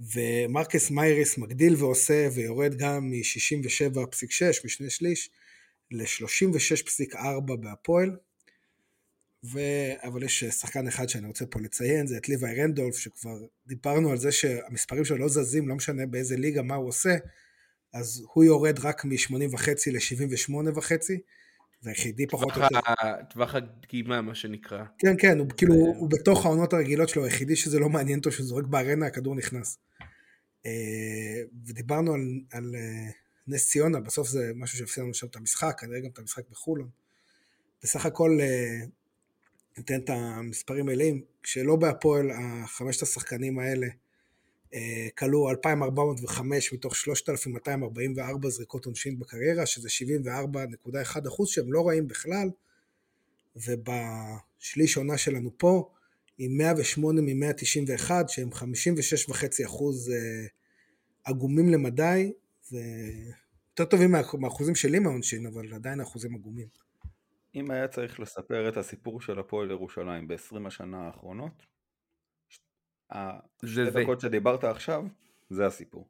[0.00, 5.30] ומרקס מייריס מגדיל ועושה ויורד גם מ-67.6 משני שליש
[5.90, 8.16] ל-36.4 בהפועל.
[9.44, 9.60] ו...
[10.02, 14.16] אבל יש שחקן אחד שאני רוצה פה לציין, זה את ליוואי רנדולף, שכבר דיברנו על
[14.16, 17.16] זה שהמספרים שלו לא זזים, לא משנה באיזה ליגה, מה הוא עושה,
[17.92, 20.92] אז הוא יורד רק מ-80.5 ל-78.5,
[21.82, 22.80] והיחידי פחות או יותר.
[23.30, 24.84] טווח הדגימה, מה שנקרא.
[24.98, 28.46] כן, כן, הוא כאילו, הוא בתוך העונות הרגילות שלו, היחידי שזה לא מעניין אותו, שהוא
[28.46, 29.78] זורק בארנה, הכדור נכנס.
[30.68, 33.10] אה, ודיברנו על, על אה,
[33.48, 36.88] נס ציונה, בסוף זה משהו שהפסיד לנו שם את המשחק, כנראה גם את המשחק בחולון.
[37.82, 38.80] בסך הכל אה,
[39.78, 43.86] ניתן את המספרים מלאים, כשלא בהפועל, החמשת השחקנים האלה
[45.18, 52.50] כלו 2,405 מתוך 3,244 זריקות עונשין בקריירה, שזה 74.1 אחוז שהם לא רעים בכלל,
[53.56, 55.90] ובשליש עונה שלנו פה,
[56.38, 60.12] עם 108 מ-191, שהם 56.5 אחוז
[61.28, 62.32] עגומים למדי,
[62.72, 64.10] ויותר טובים
[64.40, 66.68] מהאחוזים שלי מהעונשין, אבל עדיין אחוזים עגומים.
[67.54, 71.66] אם היה צריך לספר את הסיפור של הפועל ירושלים ב-20 השנה האחרונות,
[73.10, 75.04] השתי דקות שדיברת עכשיו,
[75.50, 76.08] זה הסיפור.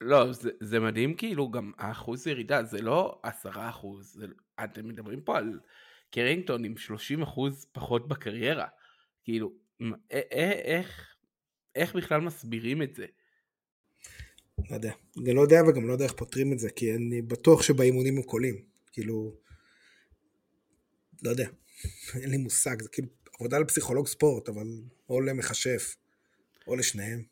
[0.00, 4.26] לא, זה, זה מדהים כאילו גם האחוז ירידה, זה לא עשרה אחוז, זה,
[4.64, 5.60] אתם מדברים פה על
[6.10, 8.66] קרינגטון עם 30 אחוז פחות בקריירה,
[9.24, 9.52] כאילו,
[10.30, 11.16] איך,
[11.74, 13.06] איך בכלל מסבירים את זה?
[14.70, 17.62] לא יודע, אני לא יודע וגם לא יודע איך פותרים את זה, כי אני בטוח
[17.62, 19.36] שבאימונים הם קולים, כאילו,
[21.22, 21.48] לא יודע,
[22.22, 24.66] אין לי מושג, זה כאילו עבודה לפסיכולוג ספורט, אבל
[25.08, 25.96] או למכשף,
[26.66, 27.22] או לשניהם.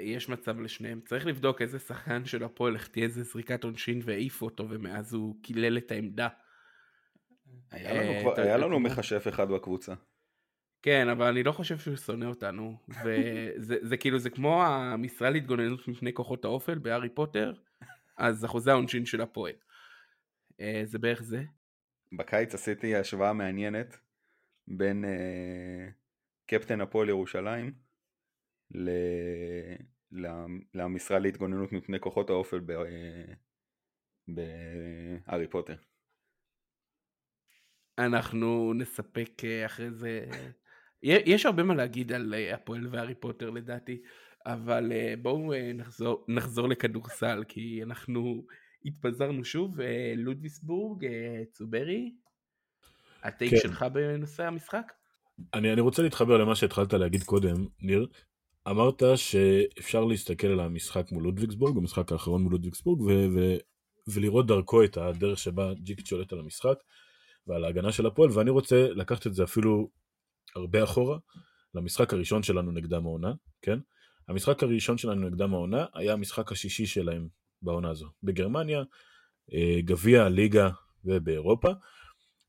[0.00, 1.00] יש מצב לשניהם.
[1.08, 5.78] צריך לבדוק איזה שחקן של הפועל החטיא איזה זריקת עונשין והעיף אותו, ומאז הוא קילל
[5.78, 6.28] את העמדה.
[7.70, 9.94] היה לנו, אה, כבר, היה לנו מכשף אחד בקבוצה.
[10.82, 12.76] כן, אבל אני לא חושב שהוא שונא אותנו.
[12.88, 17.52] וזה זה כאילו, זה כמו המשרה להתגוננות מפני כוחות האופל בהארי פוטר,
[18.16, 19.54] אז אחוזי העונשין של הפועל.
[20.60, 21.42] אה, זה בערך זה.
[22.18, 23.98] בקיץ עשיתי השוואה מעניינת
[24.68, 25.88] בין אה,
[26.46, 27.72] קפטן הפועל ירושלים
[28.70, 28.90] ל...
[30.74, 32.72] למשרה להתגוננות מפני כוחות האופל ב...
[34.28, 35.76] בהארי פוטר.
[37.98, 40.26] אנחנו נספק אה, אחרי זה,
[41.02, 44.02] יש הרבה מה להגיד על אה, הפועל והארי פוטר לדעתי.
[44.46, 48.46] אבל אה, בואו אה, נחזור, נחזור לכדורסל, כי אנחנו
[48.84, 49.78] התפזרנו שוב.
[50.16, 51.06] לודוויסבורג,
[51.52, 52.12] צוברי,
[53.22, 53.58] הטייק כן.
[53.58, 54.92] שלך בנושא המשחק?
[55.54, 58.06] אני, אני רוצה להתחבר למה שהתחלת להגיד קודם, ניר.
[58.68, 63.56] אמרת שאפשר להסתכל על המשחק מול לודוויגסבורג, המשחק האחרון מול לודוויגסבורג, ו- ו-
[64.14, 66.78] ולראות דרכו את הדרך שבה ג'יק שולט על המשחק
[67.46, 69.90] ועל ההגנה של הפועל, ואני רוצה לקחת את זה אפילו
[70.56, 71.18] הרבה אחורה,
[71.74, 73.32] למשחק הראשון שלנו נגדם העונה,
[73.62, 73.78] כן?
[74.28, 77.28] המשחק הראשון שלנו נגדם העונה היה המשחק השישי שלהם
[77.62, 78.06] בעונה הזו.
[78.22, 78.82] בגרמניה,
[79.52, 80.70] אה, גביע הליגה
[81.04, 81.68] ובאירופה.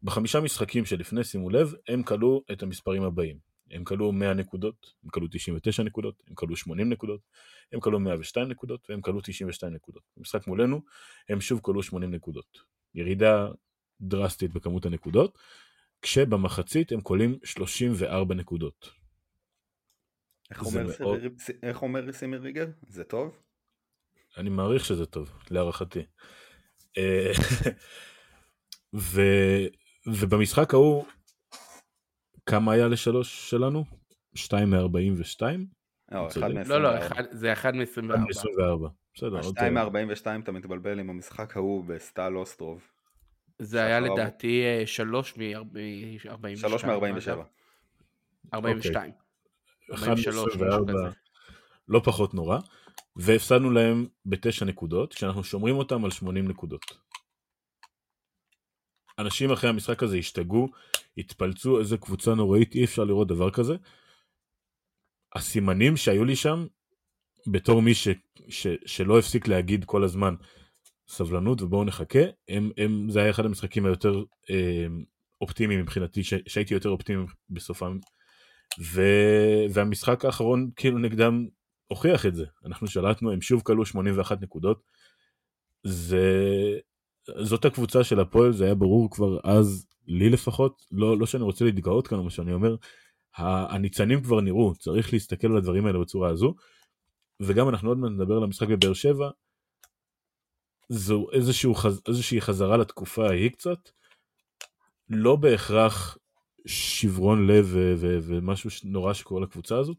[0.04, 3.52] בחמישה משחקים שלפני, שימו לב, הם כלו את המספרים הבאים.
[3.72, 7.22] הם כלו 100 נקודות, הם כלו 99 נקודות, הם כלו 80 נקודות,
[7.74, 10.04] הם כלו 102 נקודות והם כלו 92 נקודות.
[10.18, 10.82] במשחק מולנו
[11.30, 12.58] הם שוב כלו 80 נקודות.
[12.96, 13.48] ירידה
[14.02, 15.38] דרסטית בכמות הנקודות,
[16.02, 18.90] כשבמחצית הם כולים 34 נקודות.
[20.52, 21.20] איך אומר, מאוד...
[21.64, 22.68] איך אומר סימי ריגר?
[22.88, 23.38] זה טוב?
[24.38, 26.06] אני מעריך שזה טוב, להערכתי.
[26.98, 27.32] אה,
[28.94, 29.22] ו...
[30.08, 31.06] ובמשחק ההוא,
[32.46, 33.86] כמה היה לשלוש שלנו?
[34.36, 35.42] 2 מ-42?
[36.12, 36.28] לא,
[36.66, 36.90] לא, לא,
[37.32, 38.88] זה 1 מ-24.
[39.14, 39.42] בסדר.
[39.42, 42.82] 2 מ-42 אתה מתבלבל עם המשחק ההוא בסטל אוסטרוב.
[43.62, 46.56] זה היה לדעתי 3 מ-42.
[46.56, 47.32] 3 מ-47.
[48.54, 49.12] 42.
[49.94, 50.92] 1 מ-24,
[51.88, 52.60] לא פחות נורא.
[53.16, 56.86] והפסדנו להם בתשע נקודות, כשאנחנו שומרים אותם על 80 נקודות.
[59.20, 60.68] אנשים אחרי המשחק הזה השתגעו,
[61.18, 63.76] התפלצו, איזה קבוצה נוראית, אי אפשר לראות דבר כזה.
[65.36, 66.66] הסימנים שהיו לי שם,
[67.48, 68.08] בתור מי ש,
[68.50, 70.36] ש, שלא הפסיק להגיד כל הזמן
[71.12, 72.20] סבלנות ובואו נחכה,
[72.50, 74.86] הם, הם, זה היה אחד המשחקים היותר אה,
[75.42, 77.98] אופטימיים מבחינתי, ש, שהייתי יותר אופטימי בסופם.
[78.80, 79.02] ו,
[79.70, 81.48] והמשחק האחרון כאילו נגדם
[81.88, 82.46] הוכיח את זה.
[82.66, 84.82] אנחנו שלטנו, הם שוב כלו 81 נקודות.
[85.84, 86.26] זה,
[87.38, 91.66] זאת הקבוצה של הפועל, זה היה ברור כבר אז, לי לפחות, לא, לא שאני רוצה
[91.66, 92.76] להתגאות כאן, אבל שאני אומר,
[93.38, 96.56] הניצנים כבר נראו, צריך להסתכל על הדברים האלה בצורה הזו.
[97.40, 99.30] וגם אנחנו עוד מעט נדבר על המשחק בבאר שבע,
[100.94, 101.74] זו איזשהו,
[102.08, 103.90] איזושהי חזרה לתקופה ההיא קצת,
[105.10, 106.18] לא בהכרח
[106.66, 109.98] שברון לב ו- ו- ומשהו נורא שקורה לקבוצה הזאת,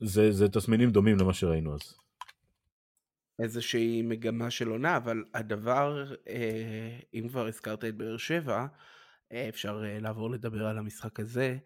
[0.00, 1.98] זה, זה תסמינים דומים למה שראינו אז.
[3.38, 8.66] איזושהי מגמה של עונה, אבל הדבר, אה, אם כבר הזכרת את באר שבע,
[9.32, 11.56] אה, אפשר אה, לעבור לדבר על המשחק הזה.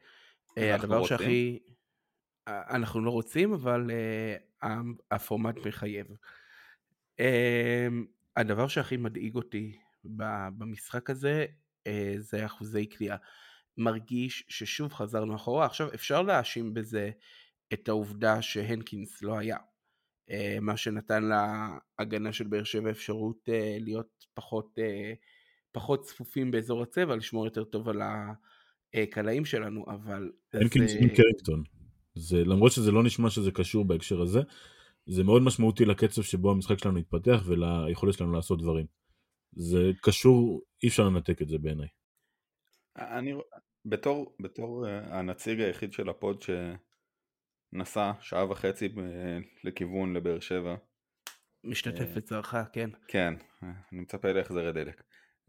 [0.56, 1.18] הדבר רוצים.
[1.18, 1.58] שהכי...
[2.46, 3.90] אנחנו לא רוצים, אבל
[5.10, 6.06] הפורמט מחייב.
[8.36, 9.76] הדבר שהכי מדאיג אותי
[10.58, 11.46] במשחק הזה,
[12.18, 13.16] זה אחוזי קליעה.
[13.78, 15.66] מרגיש ששוב חזרנו אחורה.
[15.66, 17.10] עכשיו אפשר להאשים בזה
[17.72, 19.56] את העובדה שהנקינס לא היה.
[20.30, 25.12] אה, מה שנתן להגנה של באר שבע אפשרות אה, להיות פחות, אה,
[25.72, 28.02] פחות צפופים באזור הצבע, לשמור יותר טוב על
[28.94, 30.30] הקלעים שלנו, אבל...
[30.52, 30.98] הנקינס זה...
[30.98, 31.62] עם קרקטון.
[32.14, 34.40] זה, למרות שזה לא נשמע שזה קשור בהקשר הזה,
[35.06, 38.86] זה מאוד משמעותי לקצב שבו המשחק שלנו התפתח וליכולת שלנו לעשות דברים.
[39.52, 41.88] זה קשור, אי אפשר לנתק את זה בעיניי.
[42.96, 43.32] אני,
[43.84, 46.50] בתור, בתור הנציג היחיד של הפוד ש...
[47.72, 50.76] נסע שעה וחצי אה, לכיוון לבאר שבע.
[51.64, 52.90] משתתף אה, בצערך, כן.
[53.08, 55.02] כן, אני מצפה להחזרי דלק.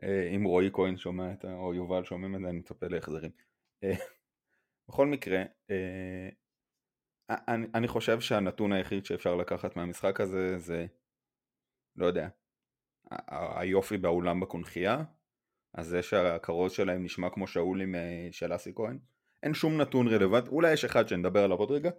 [0.04, 1.54] אה, אם רועי כהן שומע את ה...
[1.54, 3.32] או יובל שומעים את זה, אני מצפה להחזרים.
[4.90, 5.44] בכל מקרה,
[7.48, 10.86] אני, אני חושב שהנתון היחיד שאפשר לקחת מהמשחק הזה זה,
[11.96, 12.28] לא יודע,
[13.30, 15.04] היופי באולם בקונכייה,
[15.74, 17.86] אז זה שהכרוז שלהם נשמע כמו שאולי
[18.32, 19.00] של אסי כהן.
[19.44, 21.90] אין שום נתון רלוונטי, אולי יש אחד שנדבר עליו עוד רגע,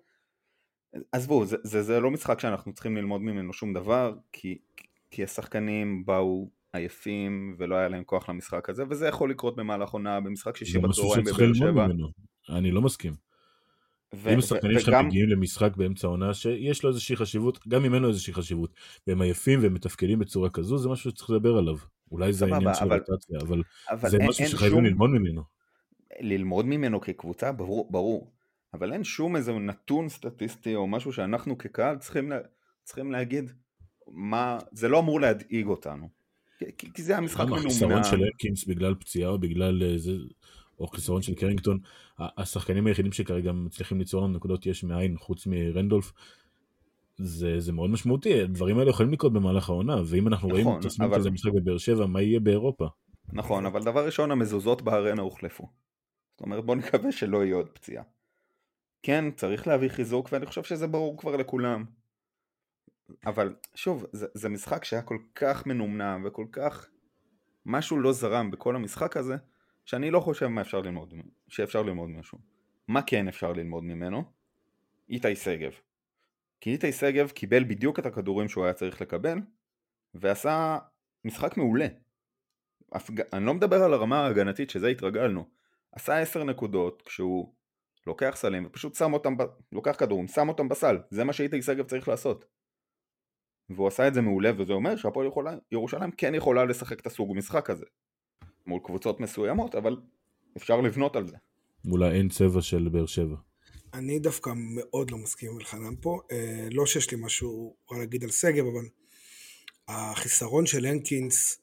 [1.12, 4.58] עזבו, זה, זה, זה לא משחק שאנחנו צריכים ללמוד ממנו שום דבר, כי,
[5.10, 10.20] כי השחקנים באו עייפים ולא היה להם כוח למשחק הזה, וזה יכול לקרות במהלך עונה
[10.20, 11.86] במשחק שישי בצהריים בבאר שבע.
[12.58, 13.31] אני לא מסכים.
[14.14, 15.06] ו- אם השחקנים שלך וגם...
[15.06, 18.74] מגיעים למשחק באמצע העונה שיש לו איזושהי חשיבות, גם ממנו איזושהי חשיבות,
[19.06, 21.76] והם עייפים והם מתפקדים בצורה כזו, זה משהו שצריך לדבר עליו.
[22.12, 24.84] אולי זה העניין של רוטציה, אבל, אבל זה אין, משהו שחייבים שום...
[24.84, 25.42] ללמוד ממנו.
[26.20, 28.32] ללמוד ממנו כקבוצה, ברור, ברור.
[28.74, 32.38] אבל אין שום איזה נתון סטטיסטי או משהו שאנחנו כקהל צריכים, לה,
[32.84, 33.52] צריכים להגיד
[34.08, 36.08] מה, זה לא אמור להדאיג אותנו.
[36.78, 37.66] כי, כי זה המשחק מנומנם.
[37.66, 40.12] החיסרון של אלקינס בגלל פציעה או בגלל אה, זה,
[40.82, 41.78] או חיסרון של קרינגטון,
[42.18, 46.12] השחקנים היחידים שכרגע מצליחים ליצור לנו נקודות יש מאין חוץ מרנדולף.
[47.16, 51.08] זה, זה מאוד משמעותי, הדברים האלה יכולים לקרות במהלך העונה, ואם אנחנו נכון, רואים תסמין
[51.08, 51.18] אבל...
[51.18, 52.88] כזה משחק בבאר שבע, מה יהיה באירופה?
[53.32, 55.68] נכון, אבל דבר ראשון, המזוזות בארנה הוחלפו.
[56.32, 58.04] זאת אומרת, בוא נקווה שלא יהיה עוד פציעה.
[59.02, 61.84] כן, צריך להביא חיזוק, ואני חושב שזה ברור כבר לכולם.
[63.26, 66.86] אבל שוב, זה, זה משחק שהיה כל כך מנומנם וכל כך...
[67.66, 69.36] משהו לא זרם בכל המשחק הזה,
[69.84, 71.14] שאני לא חושב מה אפשר ללמוד,
[71.48, 72.38] שאפשר ללמוד משהו.
[72.88, 74.22] מה כן אפשר ללמוד ממנו?
[75.08, 75.72] איתי שגב.
[76.60, 79.38] כי איתי שגב קיבל בדיוק את הכדורים שהוא היה צריך לקבל,
[80.14, 80.78] ועשה
[81.24, 81.86] משחק מעולה.
[83.32, 85.48] אני לא מדבר על הרמה ההגנתית שזה התרגלנו.
[85.92, 87.54] עשה עשר נקודות כשהוא
[88.06, 89.42] לוקח סלים ופשוט שם אותם, ב...
[89.72, 90.98] לוקח כדורים, שם אותם בסל.
[91.10, 92.44] זה מה שאיתי שגב צריך לעשות.
[93.70, 95.28] והוא עשה את זה מעולה וזה אומר שהפועל
[95.72, 97.86] ירושלים כן יכולה לשחק את הסוג משחק הזה.
[98.66, 99.96] מול קבוצות מסוימות אבל
[100.56, 101.36] אפשר לבנות על זה.
[101.84, 103.36] מול האין צבע של באר שבע.
[103.94, 108.24] אני דווקא מאוד לא מסכים עם אלחנן פה, אה, לא שיש לי משהו רע להגיד
[108.24, 108.88] על שגב, אבל
[109.88, 111.58] החיסרון של הנקינס,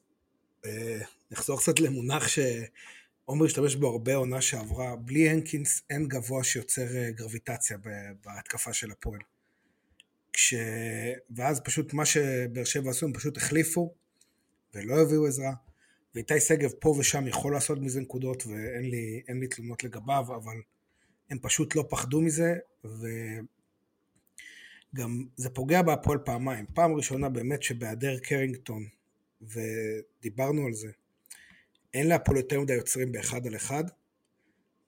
[0.64, 6.96] אה, נחזור קצת למונח שעומר השתמש בו הרבה עונה שעברה, בלי הנקינס אין גבוה שיוצר
[6.96, 7.78] אה, גרביטציה
[8.24, 9.20] בהתקפה של הפועל.
[10.32, 10.54] כש...
[11.36, 13.94] ואז פשוט מה שבאר שבע עשו, הם פשוט החליפו
[14.74, 15.52] ולא הביאו עזרה.
[16.14, 20.56] ואיתי שגב פה ושם יכול לעשות מזה נקודות ואין לי, לי תלונות לגביו, אבל
[21.30, 22.54] הם פשוט לא פחדו מזה,
[24.94, 26.66] וגם זה פוגע בהפועל פעמיים.
[26.74, 28.86] פעם ראשונה באמת שבהיעדר קרינגטון,
[29.40, 30.90] ודיברנו על זה,
[31.94, 33.84] אין להפועל יותר מדי יוצרים באחד על אחד,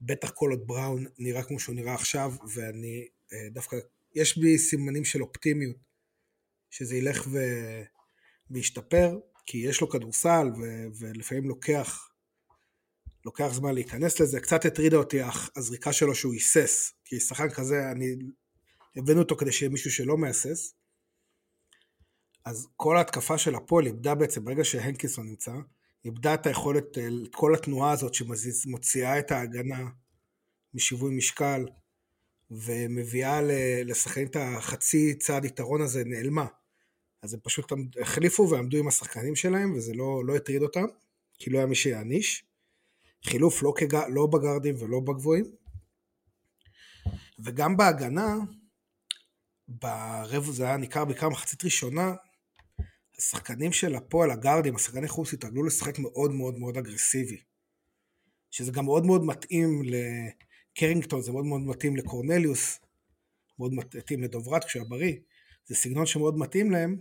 [0.01, 3.77] בטח כל עוד בראון נראה כמו שהוא נראה עכשיו, ואני אה, דווקא,
[4.15, 5.77] יש בי סימנים של אופטימיות,
[6.71, 7.39] שזה ילך ו...
[8.51, 9.19] וישתפר,
[9.53, 10.87] כי יש לו כדורסל, ו...
[10.99, 12.09] ולפעמים לוקח
[13.25, 15.19] לוקח זמן להיכנס לזה, קצת הטרידה אותי
[15.57, 18.17] הזריקה שלו שהוא היסס, כי שחקן כזה, אני...
[18.97, 20.75] הבאנו אותו כדי שיהיה מישהו שלא מהסס.
[22.45, 25.53] אז כל ההתקפה של הפועל איבדה בעצם, ברגע שהנקיסון נמצא,
[26.05, 29.88] איבדה את היכולת, את כל התנועה הזאת שמוציאה את ההגנה
[30.75, 31.65] משיווי משקל,
[32.51, 33.41] ומביאה
[33.85, 36.47] לשחקנים את החצי צעד יתרון הזה, נעלמה.
[37.23, 40.85] אז הם פשוט החליפו ועמדו עם השחקנים שלהם, וזה לא, לא הטריד אותם,
[41.39, 42.45] כי לא היה מי שיעניש.
[43.25, 43.95] חילוף לא, כג...
[43.95, 45.45] לא בגרדים ולא בגבוהים.
[47.39, 48.37] וגם בהגנה,
[49.69, 52.15] ברבע זה היה ניכר בעיקר מחצית ראשונה,
[53.19, 57.41] השחקנים של הפועל, הגרדים, השחקני חוץ התרגלו לשחק מאוד מאוד מאוד אגרסיבי.
[58.51, 62.79] שזה גם מאוד מאוד מתאים לקרינגטון, זה מאוד מאוד מתאים לקורנליוס,
[63.59, 65.17] מאוד מתאים לדוברת כשהוא היה בריא,
[65.67, 67.01] זה סגנון שמאוד מתאים להם,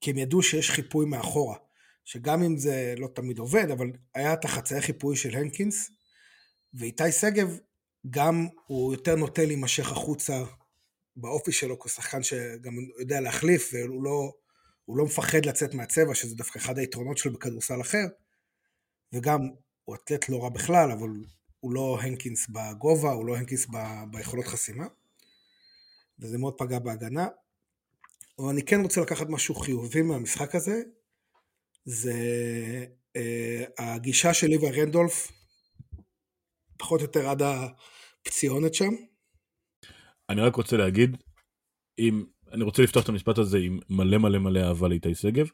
[0.00, 1.56] כי הם ידעו שיש חיפוי מאחורה.
[2.06, 5.90] שגם אם זה לא תמיד עובד, אבל היה את החצאי חיפוי של הנקינס,
[6.74, 7.58] ואיתי שגב
[8.10, 10.44] גם הוא יותר נוטה להימשך החוצה
[11.16, 14.32] באופי שלו כשחקן שגם יודע להחליף והוא לא,
[14.88, 18.06] לא מפחד לצאת מהצבע, שזה דווקא אחד היתרונות שלו בכדורסל אחר,
[19.12, 19.40] וגם
[19.84, 21.08] הוא אתלט לא רע בכלל, אבל
[21.60, 23.76] הוא לא הנקינס בגובה, הוא לא הנקינס ב,
[24.10, 24.86] ביכולות חסימה,
[26.18, 27.26] וזה מאוד פגע בהגנה.
[28.38, 30.82] אבל אני כן רוצה לקחת משהו חיובי מהמשחק הזה,
[31.84, 32.14] זה
[33.16, 35.32] אה, הגישה של ליבה רנדולף,
[36.78, 38.90] פחות או יותר עד הפציונת שם.
[40.30, 41.16] אני רק רוצה להגיד,
[41.98, 45.46] אם, אני רוצה לפתוח את המשפט הזה עם מלא מלא מלא אהבה לאיתי שגב,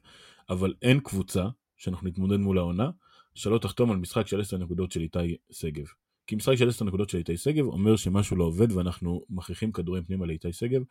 [0.48, 1.44] אבל אין קבוצה
[1.76, 2.90] שאנחנו נתמודד מול העונה,
[3.34, 5.86] שלא תחתום על משחק של 10 נקודות של איתי שגב.
[6.26, 10.04] כי משחק של 10 נקודות של איתי שגב אומר שמשהו לא עובד ואנחנו מכריחים כדורים
[10.04, 10.82] פנימה לאיתי שגב,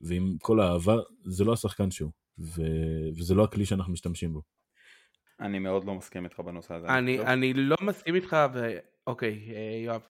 [0.00, 2.10] ועם כל האהבה, זה לא השחקן שהוא.
[2.38, 2.62] ו...
[3.18, 4.42] וזה לא הכלי שאנחנו משתמשים בו.
[5.40, 6.86] אני מאוד לא מסכים איתך בנושא הזה.
[6.86, 7.20] אני.
[7.20, 8.78] אני לא מסכים איתך, ו...
[9.06, 10.00] אוקיי, אה, יואב.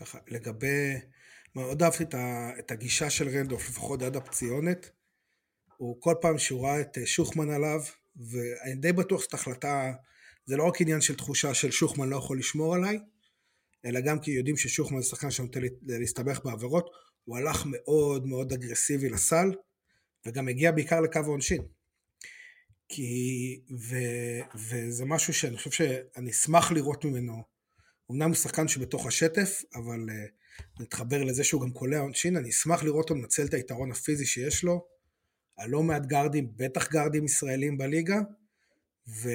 [0.00, 0.94] ככה, לגבי,
[1.56, 2.50] מאוד אהבתי את, ה...
[2.58, 4.90] את הגישה של רנדוף, לפחות עד הפציונת.
[5.76, 7.80] הוא כל פעם שהוא ראה את אה, שוחמן עליו,
[8.16, 9.92] ואני די בטוח שזאת החלטה,
[10.44, 12.98] זה לא רק עניין של תחושה של שוחמן לא יכול לשמור עליי,
[13.84, 16.90] אלא גם כי יודעים ששוחמן זה שחקן שנוטה להסתבך בעבירות,
[17.28, 19.52] הוא הלך מאוד מאוד אגרסיבי לסל,
[20.26, 21.62] וגם הגיע בעיקר לקו העונשין.
[22.88, 23.96] כי, ו,
[24.54, 27.42] וזה משהו שאני חושב שאני אשמח לראות ממנו.
[28.10, 32.82] אמנם הוא שחקן שבתוך השטף, אבל uh, נתחבר לזה שהוא גם קולע עונשין, אני אשמח
[32.82, 34.86] לראות אותו מנצל את היתרון הפיזי שיש לו,
[35.56, 38.18] על לא מעט גארדים, בטח גארדים ישראלים בליגה,
[39.08, 39.28] ו...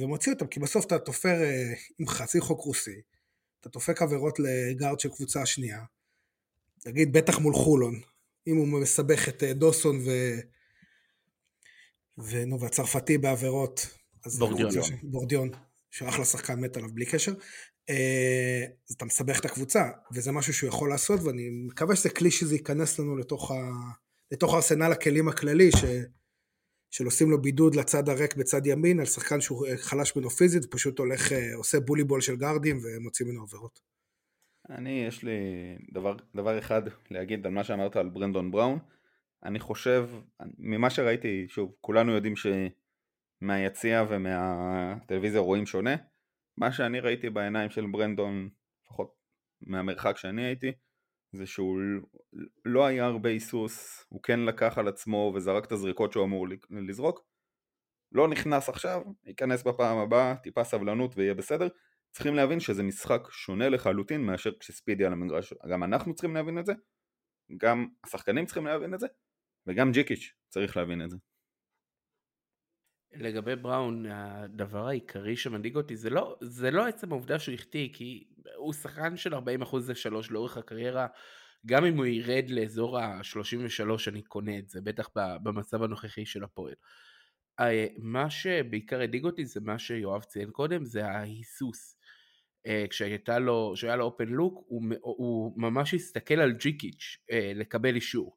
[0.00, 3.00] ומוציא אותם, כי בסוף אתה תופר uh, עם חצי חוק רוסי,
[3.60, 5.84] אתה דופק עבירות לגארד של קבוצה שנייה,
[6.86, 8.00] נגיד בטח מול חולון,
[8.46, 10.10] אם הוא מסבך את אה, דוסון ו...
[12.18, 13.86] ונו, והצרפתי בעבירות.
[14.38, 14.84] בורדיון.
[15.02, 15.50] בורדיון,
[15.90, 17.32] שהוא אחלה שחקן מת עליו בלי קשר.
[17.90, 22.30] אה, אז אתה מסבך את הקבוצה, וזה משהו שהוא יכול לעשות, ואני מקווה שזה כלי
[22.30, 23.54] שזה ייכנס לנו לתוך, ה...
[24.32, 25.84] לתוך ארסנל הכלים הכללי, ש...
[26.90, 30.98] של עושים לו בידוד לצד הריק בצד ימין, על שחקן שהוא חלש ממנו פיזית, ופשוט
[30.98, 33.89] הולך, אה, עושה בולי בול של גארדים ומוציא ממנו עבירות.
[34.70, 35.38] אני, יש לי
[35.92, 38.78] דבר, דבר אחד להגיד על מה שאמרת על ברנדון בראון.
[39.44, 40.08] אני חושב,
[40.58, 42.34] ממה שראיתי, שוב, כולנו יודעים
[43.42, 45.96] שמהיציע ומהטלוויזיה רואים שונה.
[46.56, 48.48] מה שאני ראיתי בעיניים של ברנדון,
[48.82, 49.14] לפחות
[49.60, 50.72] מהמרחק שאני הייתי,
[51.32, 51.80] זה שהוא
[52.64, 57.24] לא היה הרבה היסוס, הוא כן לקח על עצמו וזרק את הזריקות שהוא אמור לזרוק.
[58.12, 61.68] לא נכנס עכשיו, ייכנס בפעם הבאה, טיפה סבלנות ויהיה בסדר.
[62.10, 65.54] צריכים להבין שזה משחק שונה לחלוטין מאשר כשספידי על המגרש.
[65.70, 66.72] גם אנחנו צריכים להבין את זה,
[67.56, 69.06] גם השחקנים צריכים להבין את זה,
[69.66, 71.16] וגם ג'יקיץ' צריך להבין את זה.
[73.12, 78.28] לגבי בראון, הדבר העיקרי שמדאיג אותי זה לא, זה לא עצם העובדה שהוא החטיא, כי
[78.56, 81.06] הוא שחקן של 40% ל-3 לאורך הקריירה,
[81.66, 85.08] גם אם הוא ירד לאזור ה-33 אני קונה את זה, בטח
[85.42, 86.74] במצב הנוכחי של הפועל.
[87.60, 91.96] אה, מה שבעיקר הדאיג אותי זה מה שיואב ציין קודם, זה ההיסוס.
[92.66, 97.94] אה, כשהייתה לו, כשהיה לו אופן לוק, הוא, הוא ממש הסתכל על ג'יקיץ' אה, לקבל
[97.94, 98.36] אישור.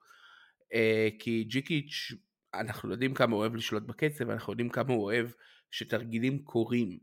[1.20, 2.12] כי ג'יקיץ',
[2.54, 5.28] אנחנו יודעים כמה הוא אוהב לשלוט בקצב, אנחנו יודעים כמה הוא אוהב
[5.72, 6.98] שתרגילים קורים.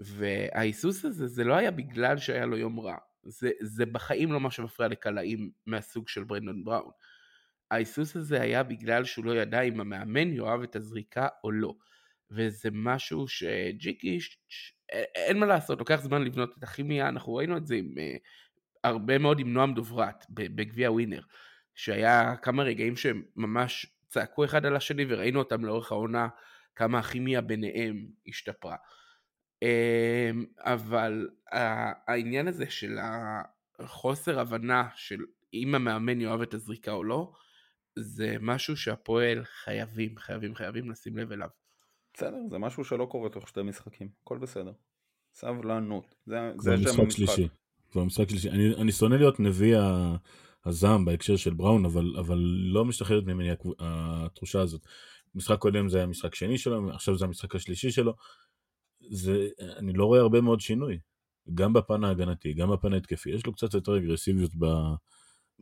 [0.00, 4.50] וההיסוס הזה זה לא היה בגלל שהיה לו יום רע, זה, זה בחיים לא מה
[4.50, 6.92] שמפריע לקלעים מהסוג של ברנדון בראון.
[7.70, 11.74] ההיסוס הזה היה בגלל שהוא לא ידע אם המאמן יאהב את הזריקה או לא.
[12.30, 14.38] וזה משהו שג'יקיש,
[15.14, 18.18] אין מה לעשות, לוקח זמן לבנות את הכימיה, אנחנו ראינו את זה עם, uh,
[18.84, 21.22] הרבה מאוד עם נועם דוברת בגביע ווינר,
[21.74, 26.28] שהיה כמה רגעים שהם ממש צעקו אחד על השני וראינו אותם לאורך העונה,
[26.76, 28.76] כמה הכימיה ביניהם השתפרה.
[29.62, 31.28] אמ, אבל
[32.08, 32.98] העניין הזה של
[33.78, 35.24] החוסר הבנה של
[35.54, 37.32] אם המאמן יאהב את הזריקה או לא,
[37.98, 41.48] זה משהו שהפועל חייבים, חייבים, חייבים לשים לב אליו.
[42.20, 44.72] בסדר, זה משהו שלא קורה תוך שתי משחקים, הכל בסדר.
[45.34, 47.10] סבלנות, זה, זה שם המשחק.
[47.10, 47.48] שלישי.
[47.90, 48.50] כבר משחק שלישי.
[48.50, 49.76] אני, אני שונא להיות נביא
[50.64, 52.38] הזעם בהקשר של בראון, אבל, אבל
[52.72, 54.80] לא משתחררת ממני התחושה הזאת.
[55.34, 58.14] משחק קודם זה היה משחק שני שלו, עכשיו זה המשחק השלישי שלו.
[59.10, 60.98] זה, אני לא רואה הרבה מאוד שינוי.
[61.54, 63.30] גם בפן ההגנתי, גם בפן ההתקפי.
[63.30, 64.66] יש לו קצת יותר אגרסיביות ב...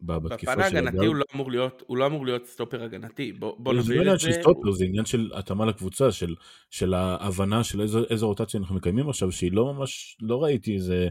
[0.03, 3.81] בפן ההגנתי הוא לא אמור להיות, הוא לא אמור להיות סטופר הגנתי, בוא, בוא נביא
[3.81, 3.93] את זה.
[3.93, 6.35] זה לא עניין של סטופר, זה עניין של התאמה לקבוצה, של,
[6.71, 11.09] של ההבנה של איזו, איזו רוטציה אנחנו מקיימים עכשיו, שהיא לא ממש, לא ראיתי איזה,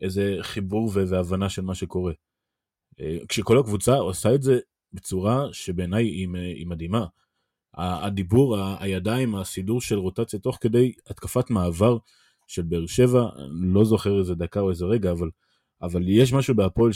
[0.00, 2.12] איזה חיבור והבנה של מה שקורה.
[3.00, 4.58] אה, כשכל הקבוצה עושה את זה
[4.92, 7.06] בצורה שבעיניי היא, היא מדהימה.
[7.74, 11.98] הדיבור, הידיים, הסידור של רוטציה תוך כדי התקפת מעבר
[12.46, 15.28] של באר שבע, לא זוכר איזה דקה או איזה רגע, אבל
[15.82, 16.90] אבל יש משהו בהפועל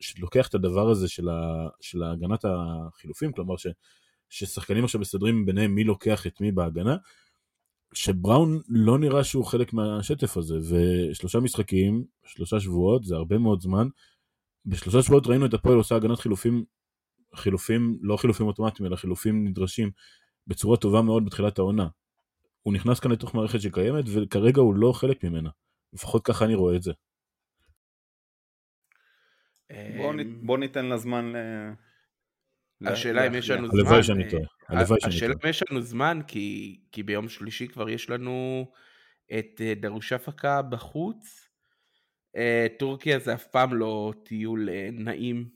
[0.00, 3.66] שלוקח את הדבר הזה של, ה, של הגנת החילופים, כלומר ש,
[4.28, 6.96] ששחקנים עכשיו מסתדרים ביניהם מי לוקח את מי בהגנה,
[7.94, 13.88] שבראון לא נראה שהוא חלק מהשטף הזה, ושלושה משחקים, שלושה שבועות, זה הרבה מאוד זמן.
[14.66, 16.64] בשלושה שבועות ראינו את הפועל עושה הגנת חילופים,
[17.34, 19.90] חילופים, לא חילופים אוטומטיים, אלא חילופים נדרשים,
[20.46, 21.88] בצורה טובה מאוד בתחילת העונה.
[22.62, 25.50] הוא נכנס כאן לתוך מערכת שקיימת, וכרגע הוא לא חלק ממנה.
[25.92, 26.92] לפחות ככה אני רואה את זה.
[29.96, 31.36] בוא, אמ, בוא ניתן לה זמן ל...
[32.86, 33.80] השאלה אם יש לנו זמן.
[33.80, 34.42] הלוואי שאני טועה.
[35.04, 38.66] השאלה אם יש לנו זמן, כי, כי ביום שלישי כבר יש לנו
[39.38, 41.48] את אה, דרושפקה בחוץ.
[42.36, 45.48] אה, טורקיה זה אף פעם לא טיול אה, נעים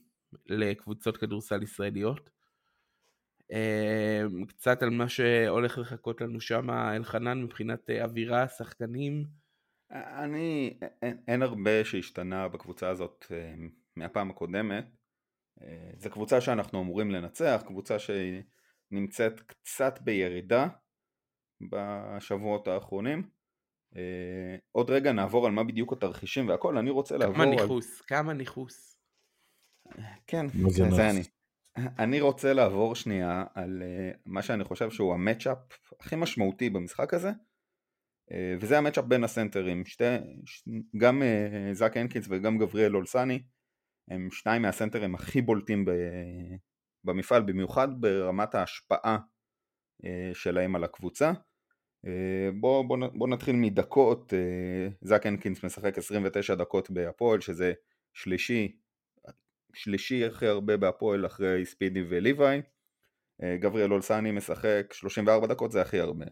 [0.45, 2.29] לקבוצות כדורסל ישראליות.
[4.47, 9.25] קצת על מה שהולך לחכות לנו שם, אלחנן, מבחינת אווירה, שחקנים.
[9.91, 13.25] אני, אין, אין הרבה שהשתנה בקבוצה הזאת
[13.95, 14.85] מהפעם הקודמת.
[15.61, 20.67] אה, זו קבוצה שאנחנו אמורים לנצח, קבוצה שנמצאת קצת בירידה
[21.61, 23.29] בשבועות האחרונים.
[23.95, 27.47] אה, עוד רגע נעבור על מה בדיוק התרחישים והכל, אני רוצה לעבור על...
[27.47, 28.97] כמה ניכוס, כמה ניכוס.
[30.27, 31.23] כן, זה, זה אני.
[31.99, 35.57] אני רוצה לעבור שנייה על אה, מה שאני חושב שהוא המצ'אפ
[35.99, 37.31] הכי משמעותי במשחק הזה,
[38.61, 40.03] וזה המצ'אפ בין הסנטרים, שתי,
[40.97, 41.21] גם
[41.73, 43.43] זאק הנקינס וגם גבריאל אולסני
[44.07, 45.85] הם שניים מהסנטרים הכי בולטים
[47.03, 49.17] במפעל, במיוחד ברמת ההשפעה
[50.05, 51.31] אה, שלהם על הקבוצה.
[52.05, 57.73] אה, בואו בוא, בוא נתחיל מדקות, אה, זאק הנקינס משחק 29 דקות בהפועל, שזה
[58.13, 58.77] שלישי,
[59.73, 62.61] שלישי הכי הרבה בהפועל אחרי ספידי וליוואי.
[63.59, 66.25] גבריאל אולסני משחק 34 דקות, זה הכי הרבה.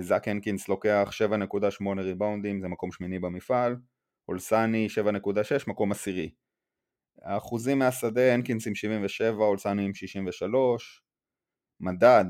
[0.00, 3.76] זאק הנקינס לוקח 7.8 ריבאונדים, זה מקום שמיני במפעל.
[4.28, 6.30] אולסני 7.6, מקום עשירי.
[7.22, 11.02] האחוזים מהשדה, הנקינס עם 77, אולסני עם 63,
[11.80, 12.24] מדד,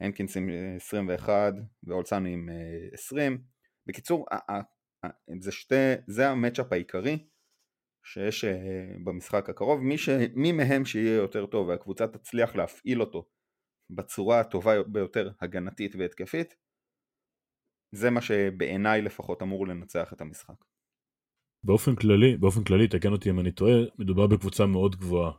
[0.00, 1.52] הנקינס עם 21
[1.84, 2.48] ואולסני עם
[2.92, 3.42] 20.
[3.86, 4.26] בקיצור,
[5.40, 5.74] זה, שתי,
[6.06, 7.26] זה המצ'אפ העיקרי
[8.04, 8.44] שיש
[9.04, 10.08] במשחק הקרוב, מי, ש...
[10.34, 13.28] מי מהם שיהיה יותר טוב והקבוצה תצליח להפעיל אותו
[13.90, 16.56] בצורה הטובה ביותר הגנתית והתקפית,
[17.94, 20.64] זה מה שבעיניי לפחות אמור לנצח את המשחק.
[21.66, 25.32] באופן כללי, באופן כללי, תקן אותי אם אני טועה, מדובר בקבוצה מאוד גבוהה.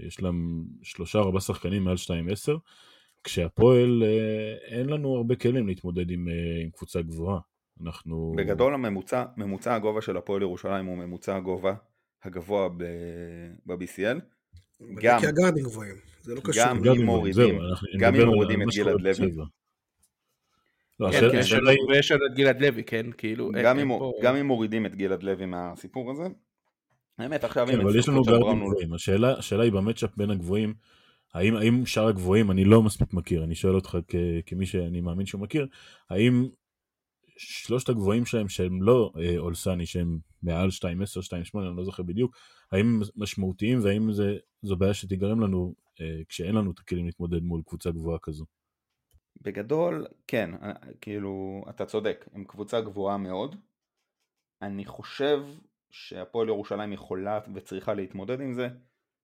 [0.00, 2.08] יש להם שלושה ארבעה שחקנים מעל 2-10,
[3.24, 7.38] כשהפועל אה, אין לנו הרבה כלים להתמודד עם, אה, עם קבוצה גבוהה.
[7.82, 8.34] אנחנו...
[8.36, 11.74] בגדול הממוצע, ממוצע הגובה של הפועל ירושלים הוא ממוצע הגובה
[12.24, 12.68] הגבוה
[13.66, 14.20] ב-BCL.
[14.94, 16.64] גם, כי הגארדים גבוהים, זה לא קשור.
[16.84, 17.58] גם אם מורידים,
[17.98, 19.32] גם אם מורידים את גלעד לוי.
[21.00, 23.50] לא, כן, כן, ויש עוד את גלעד לוי, כן, כאילו...
[24.22, 26.24] גם אם מורידים את גלעד לוי מהסיפור הזה,
[27.18, 27.66] האמת עכשיו...
[27.66, 30.74] כן, אבל יש לנו גארדים גבוהים, השאלה היא במצ'אפ בין הגבוהים,
[31.34, 33.98] האם, האם שאר הגבוהים, אני לא מספיק מכיר, אני שואל אותך
[34.46, 35.66] כמי שאני מאמין שהוא מכיר,
[36.10, 36.48] האם
[37.38, 40.82] שלושת הגבוהים שלהם שהם לא אה, אולסני שהם מעל 2.10,
[41.54, 42.36] 2.8, אני לא זוכר בדיוק,
[42.72, 47.42] האם הם משמעותיים והאם זה, זו בעיה שתיגרם לנו אה, כשאין לנו את הכלים להתמודד
[47.42, 48.44] מול קבוצה גבוהה כזו?
[49.46, 53.56] בגדול, כן, אה, כאילו, אתה צודק, הם קבוצה גבוהה מאוד.
[54.62, 55.42] אני חושב
[55.90, 58.68] שהפועל ירושלים יכולה וצריכה להתמודד עם זה,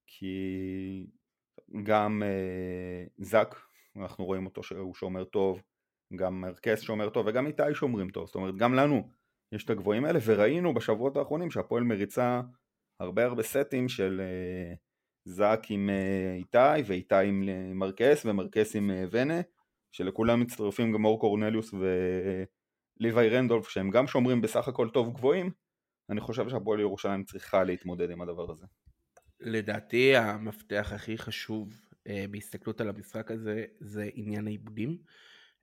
[0.06, 1.06] כי
[1.82, 3.54] גם אה, זק,
[3.96, 5.62] אנחנו רואים אותו שהוא שומר טוב,
[6.16, 9.08] גם מרקס שומר טוב וגם איתי שומרים טוב, זאת אומרת גם לנו
[9.52, 12.40] יש את הגבוהים האלה וראינו בשבועות האחרונים שהפועל מריצה
[13.00, 14.74] הרבה הרבה סטים של אה,
[15.24, 19.40] זק עם אה, איתי ואיתי עם אה, מרקס ומרקס עם ונה
[19.92, 21.74] שלכולם מצטרפים גם אור קורנליוס
[23.00, 25.50] וליוואי רנדולף שהם גם שומרים בסך הכל טוב גבוהים
[26.10, 28.66] אני חושב שהפועל ירושלים צריכה להתמודד עם הדבר הזה.
[29.40, 31.80] לדעתי המפתח הכי חשוב
[32.30, 34.98] בהסתכלות על המשחק הזה זה עניין העיבודים.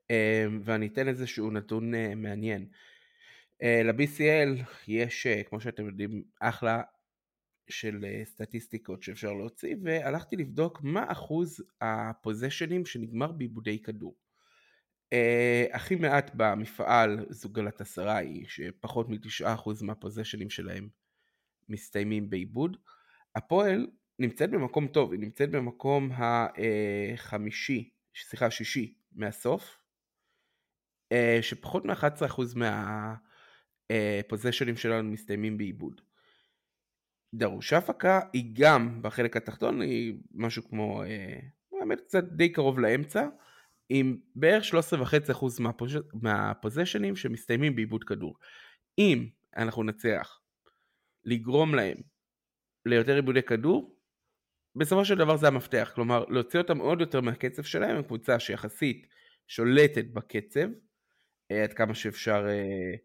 [0.09, 2.65] אמ, ואני אתן איזשהו נתון אה, מעניין.
[3.63, 6.82] אה, ל-BCL יש, אה, כמו שאתם יודעים, אחלה
[7.70, 14.15] של סטטיסטיקות שאפשר להוציא, והלכתי לבדוק מה אחוז הפוזיישנים שנגמר בעיבודי כדור.
[15.74, 17.49] הכי מעט במפעל זו
[17.80, 20.89] עשרה שפחות מ-9% מהפוזיישנים שלהם
[21.70, 22.78] מסתיימים בעיבוד.
[23.36, 23.88] הפועל
[24.20, 29.78] נמצאת במקום טוב, היא נמצאת במקום החמישי, סליחה, השישי מהסוף,
[31.11, 32.41] אה, שפחות מ-11%
[33.89, 36.01] מהפוזיישנים אה, שלנו מסתיימים בעיבוד.
[37.34, 41.39] דרוש הפקה היא גם בחלק התחתון, היא משהו כמו, אה,
[41.80, 43.27] האמת קצת די קרוב לאמצע,
[43.89, 48.36] עם בערך 13.5% מהפוזיישנים שמסתיימים בעיבוד כדור.
[48.97, 49.27] אם
[49.57, 50.41] אנחנו נצליח
[51.25, 51.97] לגרום להם
[52.86, 53.95] ליותר עיבודי כדור,
[54.75, 59.07] בסופו של דבר זה המפתח, כלומר להוציא אותם עוד יותר מהקצב שלהם, הם קבוצה שיחסית
[59.47, 60.67] שולטת בקצב,
[61.51, 62.95] אה, עד כמה שאפשר אה,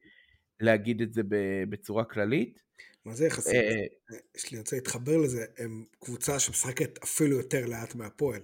[0.60, 1.22] להגיד את זה
[1.68, 2.58] בצורה כללית.
[3.04, 3.54] מה זה יחסית?
[3.54, 8.42] אה, יש לי, רוצה להתחבר לזה, הם קבוצה שמשחקת אפילו יותר לאט מהפועל.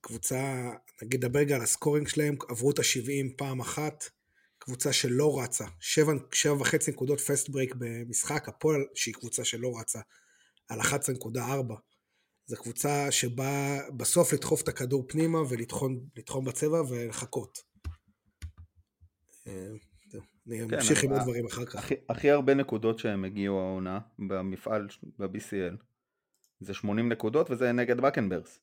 [0.00, 0.70] קבוצה,
[1.02, 4.04] נגיד דבר רגע על ה scoring שלהם, עברו את ה-70 פעם אחת,
[4.58, 10.00] קבוצה שלא רצה, 7.5 נקודות fast break במשחק, הפועל שהיא קבוצה שלא רצה,
[10.68, 11.74] על 11.4.
[12.46, 17.58] זו קבוצה שבאה בסוף לדחוף את הכדור פנימה ולטחון בצבע ולחכות.
[20.50, 21.92] אה, אני כן, אמשיך עם עוד דברים אחר כך.
[22.08, 24.88] הכי הרבה נקודות שהם הגיעו העונה במפעל
[25.18, 25.76] ב-BCL
[26.60, 28.60] זה 80 נקודות וזה נגד בקנברס.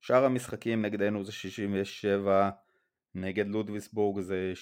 [0.00, 2.50] שאר המשחקים נגדנו זה 67,
[3.14, 4.52] נגד לודוויסבורג זה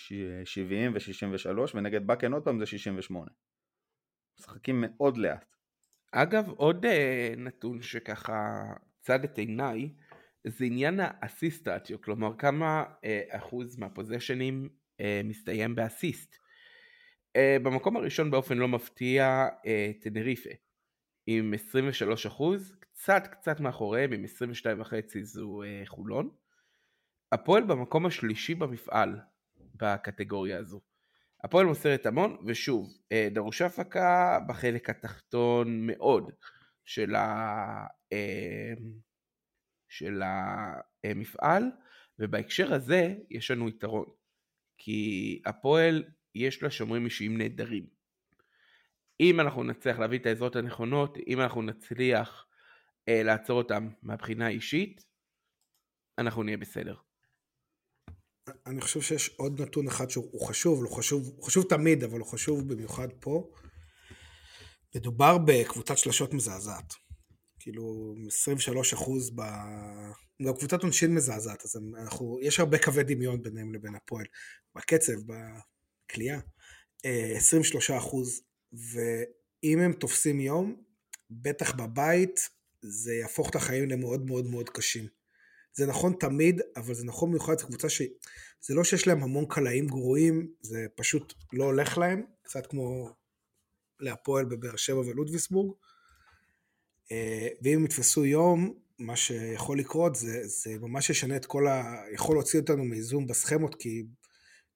[0.44, 3.30] 70 ו-63 ונגד בקן עוד פעם זה 68.
[4.40, 5.56] משחקים מאוד לאט.
[6.12, 6.88] אגב עוד uh,
[7.36, 8.62] נתון שככה
[9.00, 9.94] צד את עיניי
[10.44, 14.79] זה עניין האסיסטטיות, כלומר כמה uh, אחוז מהפוזיישנים אה,
[15.24, 16.36] מסתיים באסיסט.
[17.36, 20.50] אה, במקום הראשון באופן לא מפתיע אה, טנריפה
[21.26, 22.26] עם 23
[22.80, 26.30] קצת קצת מאחוריהם עם 22.5 זו חולון.
[27.32, 29.20] הפועל במקום השלישי במפעל
[29.74, 30.80] בקטגוריה הזו.
[31.44, 32.88] הפועל מוסרת המון, ושוב,
[33.30, 36.30] דרושה הפקה בחלק התחתון מאוד
[36.84, 37.86] של, ה,
[39.88, 40.22] של
[41.04, 41.64] המפעל,
[42.18, 44.19] ובהקשר הזה יש לנו יתרון.
[44.82, 46.04] כי הפועל
[46.34, 47.86] יש לה שומרים אישיים נהדרים.
[49.20, 52.46] אם אנחנו נצליח להביא את העזרות הנכונות, אם אנחנו נצליח
[53.08, 55.04] אה, לעצור אותם מהבחינה האישית,
[56.18, 56.94] אנחנו נהיה בסדר.
[58.66, 62.72] אני חושב שיש עוד נתון אחד שהוא חשוב, הוא חשוב, חשוב תמיד, אבל הוא חשוב
[62.72, 63.50] במיוחד פה.
[64.96, 66.94] מדובר בקבוצת שלשות מזעזעת.
[67.58, 69.40] כאילו 23 אחוז ב...
[70.46, 74.26] גם קבוצת עונשין מזעזעת, אז אנחנו, יש הרבה קווי דמיון ביניהם לבין הפועל.
[74.74, 76.40] בקצב, בכלייה.
[77.04, 78.42] 23 אה, אחוז,
[79.64, 80.82] אם הם תופסים יום,
[81.30, 82.40] בטח בבית,
[82.82, 85.06] זה יהפוך את החיים למאוד מאוד מאוד קשים.
[85.72, 88.02] זה נכון תמיד, אבל זה נכון במיוחד זו קבוצה ש...
[88.60, 93.10] זה לא שיש להם המון קלעים גרועים, זה פשוט לא הולך להם, קצת כמו
[94.00, 95.72] להפועל בבאר שבע ולודוויסבורג.
[97.12, 102.02] אה, ואם הם יתפסו יום, מה שיכול לקרות זה, זה ממש ישנה את כל ה...
[102.14, 104.02] יכול להוציא אותנו מאיזון בסכמות, כי,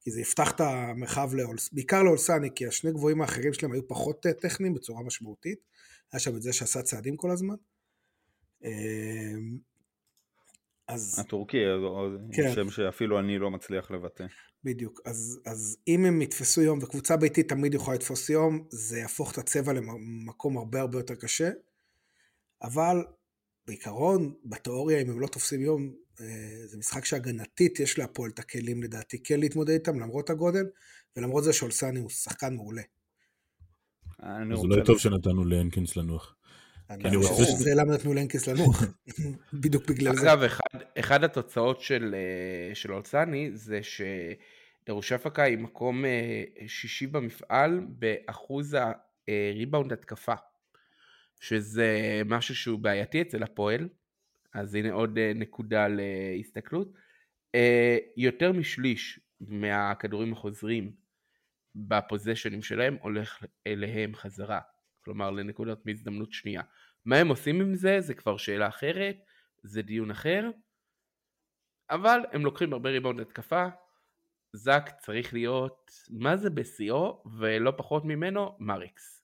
[0.01, 4.27] כי זה יפתח את המרחב, לאולס, בעיקר לאולסני, כי השני גבוהים האחרים שלהם היו פחות
[4.27, 5.59] אה, טכניים בצורה משמעותית.
[6.12, 7.55] היה שם את זה שעשה צעדים כל הזמן.
[8.64, 8.70] אה,
[10.89, 11.18] אז...
[11.18, 11.59] הטורקי,
[12.33, 12.55] כן.
[12.55, 14.25] שם שאפילו אני לא מצליח לבטא.
[14.64, 19.33] בדיוק, אז, אז אם הם יתפסו יום, וקבוצה ביתית תמיד יכולה לתפוס יום, זה יהפוך
[19.33, 21.51] את הצבע למקום הרבה הרבה יותר קשה,
[22.62, 23.05] אבל
[23.67, 28.83] בעיקרון, בתיאוריה, אם הם לא תופסים יום, אה, זה משחק שהגנתית יש להפועל את הכלים
[28.83, 30.67] לדעתי כן להתמודד איתם, למרות הגודל,
[31.17, 32.83] ולמרות זה שאולסני הוא שחקן מעולה.
[34.19, 36.37] אז אולי טוב שנתנו להנקינס לנוח.
[36.91, 38.83] אני חושב שזה למה נתנו לנקס לנוח,
[39.62, 40.33] בדיוק בגלל זה.
[40.33, 40.43] אגב,
[40.99, 43.81] אחד התוצאות של אה, אולסני זה
[44.83, 48.77] שדרושפקה היא מקום אה, שישי במפעל באחוז
[49.29, 50.35] הריבאונד התקפה,
[51.41, 53.89] שזה משהו שהוא בעייתי אצל הפועל,
[54.55, 56.89] אז הנה עוד אה, נקודה להסתכלות.
[58.16, 60.93] יותר משליש מהכדורים החוזרים
[61.74, 64.61] בפוזיישנים שלהם הולך אליהם חזרה.
[65.05, 66.62] כלומר לנקודות מהזדמנות שנייה.
[67.05, 69.16] מה הם עושים עם זה זה כבר שאלה אחרת,
[69.62, 70.51] זה דיון אחר,
[71.91, 73.66] אבל הם לוקחים הרבה ריבאונד התקפה,
[74.53, 79.24] זאק צריך להיות מה זה בשיאו ולא פחות ממנו מריקס.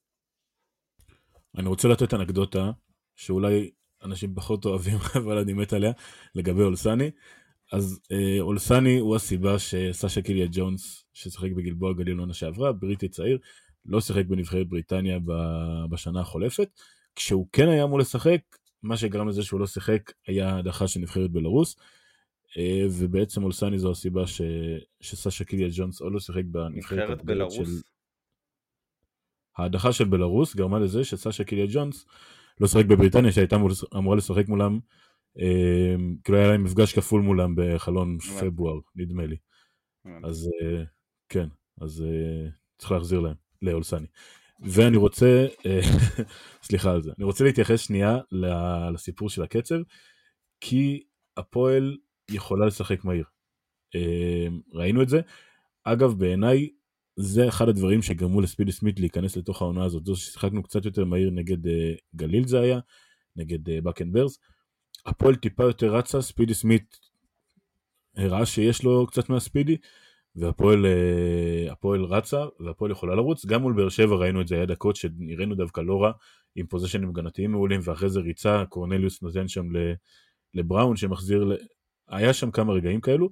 [1.57, 2.71] אני רוצה לתת אנקדוטה
[3.15, 3.71] שאולי
[4.03, 5.91] אנשים פחות אוהבים אבל אני מת עליה
[6.35, 7.11] לגבי אולסני.
[7.71, 13.37] אז אה, אולסני הוא הסיבה שסאשה קיליה ג'ונס ששיחק בגלבוע גליל עונה שעברה בריטי צעיר
[13.85, 15.19] לא שיחק בנבחרת בריטניה
[15.89, 16.69] בשנה החולפת.
[17.15, 18.41] כשהוא כן היה אמור לשחק,
[18.83, 21.75] מה שגרם לזה שהוא לא שיחק היה הדחה של נבחרת בלרוס.
[22.57, 24.41] אה, ובעצם אולסני זו הסיבה ש...
[25.01, 27.55] שסאשה קיליה ג'ונס עוד לא שיחק בנבחרת בלרוס.
[27.55, 27.90] של...
[29.61, 32.05] ההדחה של בלרוס גרמה לזה שסאשה קיליה ג'ונס
[32.59, 33.55] לא שיחק בבריטניה שהייתה
[33.97, 34.79] אמורה לשחק מולם,
[35.39, 39.37] אה, כאילו היה להם מפגש כפול מולם בחלון פברואר נדמה לי.
[40.23, 40.83] אז אה,
[41.29, 41.47] כן,
[41.81, 42.05] אז
[42.77, 43.35] צריך להחזיר להם.
[43.61, 44.07] לאולסני.
[44.59, 45.81] ואני רוצה, אה,
[46.67, 48.17] סליחה על זה, אני רוצה להתייחס שנייה
[48.93, 49.75] לסיפור של הקצב,
[50.61, 51.03] כי
[51.37, 51.97] הפועל
[52.31, 53.25] יכולה לשחק מהיר.
[53.95, 55.21] אה, ראינו את זה.
[55.83, 56.69] אגב, בעיניי
[57.15, 60.05] זה אחד הדברים שגרמו לספידי סמית להיכנס לתוך העונה הזאת.
[60.05, 62.79] זו ששיחקנו קצת יותר מהיר נגד אה, גליל זה היה,
[63.35, 64.39] נגד בקן ברס.
[65.05, 66.99] הפועל טיפה יותר רצה, ספידי סמית
[68.17, 69.77] הראה שיש לו קצת מהספידי,
[70.35, 74.95] והפועל אה, רצה והפועל יכולה לרוץ גם מול באר שבע ראינו את זה היה דקות
[74.95, 76.11] שנראינו דווקא לא רע
[76.55, 79.65] עם פוזיישנים הגנתיים מעולים ואחרי זה ריצה קורנליוס נותן שם
[80.53, 81.53] לבראון שמחזיר ל...
[82.09, 83.29] היה שם כמה רגעים כאלו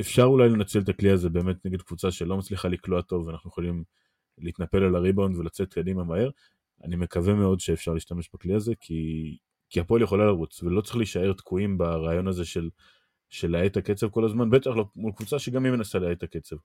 [0.00, 3.84] אפשר אולי לנצל את הכלי הזה באמת נגד קבוצה שלא מצליחה לקלוע טוב ואנחנו יכולים
[4.38, 6.30] להתנפל על הריבאונד ולצאת קדימה מהר
[6.84, 9.36] אני מקווה מאוד שאפשר להשתמש בכלי הזה כי
[9.70, 12.68] כי הפועל יכולה לרוץ ולא צריך להישאר תקועים ברעיון הזה של
[13.28, 16.56] של להאט הקצב כל הזמן, בטח לא מול קבוצה שגם היא מנסה להאט הקצב.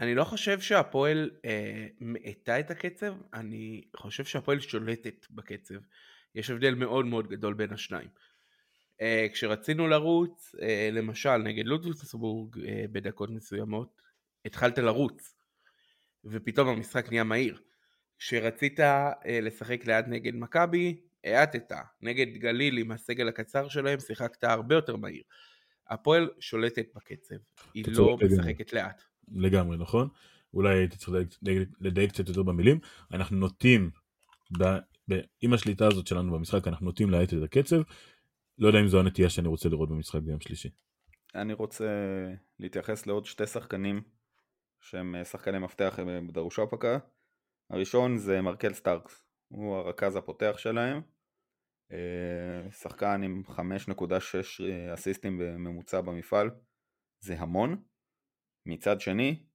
[0.00, 5.74] אני לא חושב שהפועל אה, מאטה את הקצב, אני חושב שהפועל שולטת בקצב.
[6.34, 8.08] יש הבדל מאוד מאוד גדול בין השניים.
[9.00, 14.00] אה, כשרצינו לרוץ, אה, למשל נגד לודוויגסבורג אה, בדקות מסוימות,
[14.44, 15.36] התחלת לרוץ,
[16.24, 17.60] ופתאום המשחק נהיה מהיר.
[18.18, 18.80] כשרצית
[19.42, 21.72] לשחק ליד נגד מכבי, האטת,
[22.02, 25.22] נגד גליל עם הסגל הקצר שלהם שיחקת הרבה יותר מהיר.
[25.90, 27.34] הפועל שולטת בקצב,
[27.74, 29.02] היא לא משחקת לאט.
[29.32, 30.08] לגמרי, נכון?
[30.54, 31.16] אולי הייתי צריך
[31.80, 32.78] לדייק קצת יותר במילים.
[33.12, 33.90] אנחנו נוטים,
[34.58, 34.64] ב,
[35.10, 37.82] ב, עם השליטה הזאת שלנו במשחק, אנחנו נוטים להאט את הקצב.
[38.60, 40.68] לא יודע אם זו הנטייה שאני רוצה לראות במשחק ביום שלישי.
[41.34, 41.84] אני רוצה
[42.58, 44.02] להתייחס לעוד שתי שחקנים
[44.80, 45.98] שהם שחקני מפתח
[46.28, 46.98] בדרושה פקה.
[47.70, 51.00] הראשון זה מרקל סטארקס, הוא הרכז הפותח שלהם,
[51.92, 56.50] אה, שחקן עם 5.6 אה, אסיסטים בממוצע במפעל,
[57.20, 57.82] זה המון.
[58.66, 59.46] מצד שני,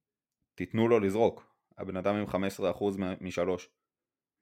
[0.54, 2.34] תיתנו לו לזרוק, הבן אדם עם 15%
[3.20, 3.68] משלוש,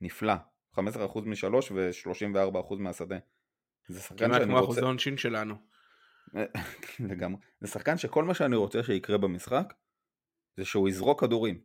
[0.00, 0.34] נפלא,
[0.74, 0.78] 15%
[1.26, 3.18] משלוש ו-34% מהשדה.
[3.88, 5.54] זה שחקן כמעט כמו אחוז העונשין שלנו.
[7.10, 7.40] לגמרי.
[7.60, 9.74] זה שחקן שכל מה שאני רוצה שיקרה במשחק
[10.56, 11.60] זה שהוא יזרוק כדורים.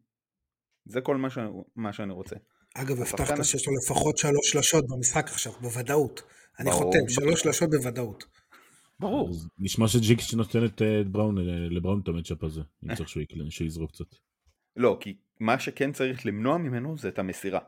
[0.86, 1.38] זה כל מה, ש...
[1.76, 2.36] מה שאני רוצה.
[2.76, 6.22] אגב, הבטחת שיש לו לפחות שלוש שלשות במשחק עכשיו, בוודאות.
[6.60, 8.26] אני חותם, שלוש שלשות בוודאות.
[9.00, 9.32] ברור.
[9.60, 11.38] נשמע שג'יקס נותן את בראון,
[11.70, 13.24] לבראון את המצ'אפ הזה, אם צריך שהוא
[13.66, 14.06] יזרוק קצת.
[14.76, 17.60] לא, כי מה שכן צריך למנוע ממנו זה את המסירה.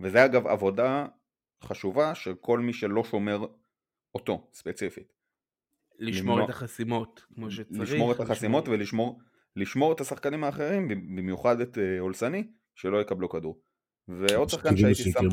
[0.00, 1.06] וזה אגב עבודה
[1.64, 3.46] חשובה של כל מי שלא שומר
[4.14, 5.12] אותו ספציפית.
[5.98, 6.44] לשמור למנוע...
[6.44, 7.80] את החסימות כמו שצריך.
[7.80, 8.78] לשמור את החסימות לשמור...
[8.78, 9.20] ולשמור
[9.56, 12.42] לשמור את השחקנים האחרים, במיוחד את אולסני, אה,
[12.74, 13.60] שלא יקבלו כדור.
[14.08, 15.28] ועוד שחקן שהייתי שם...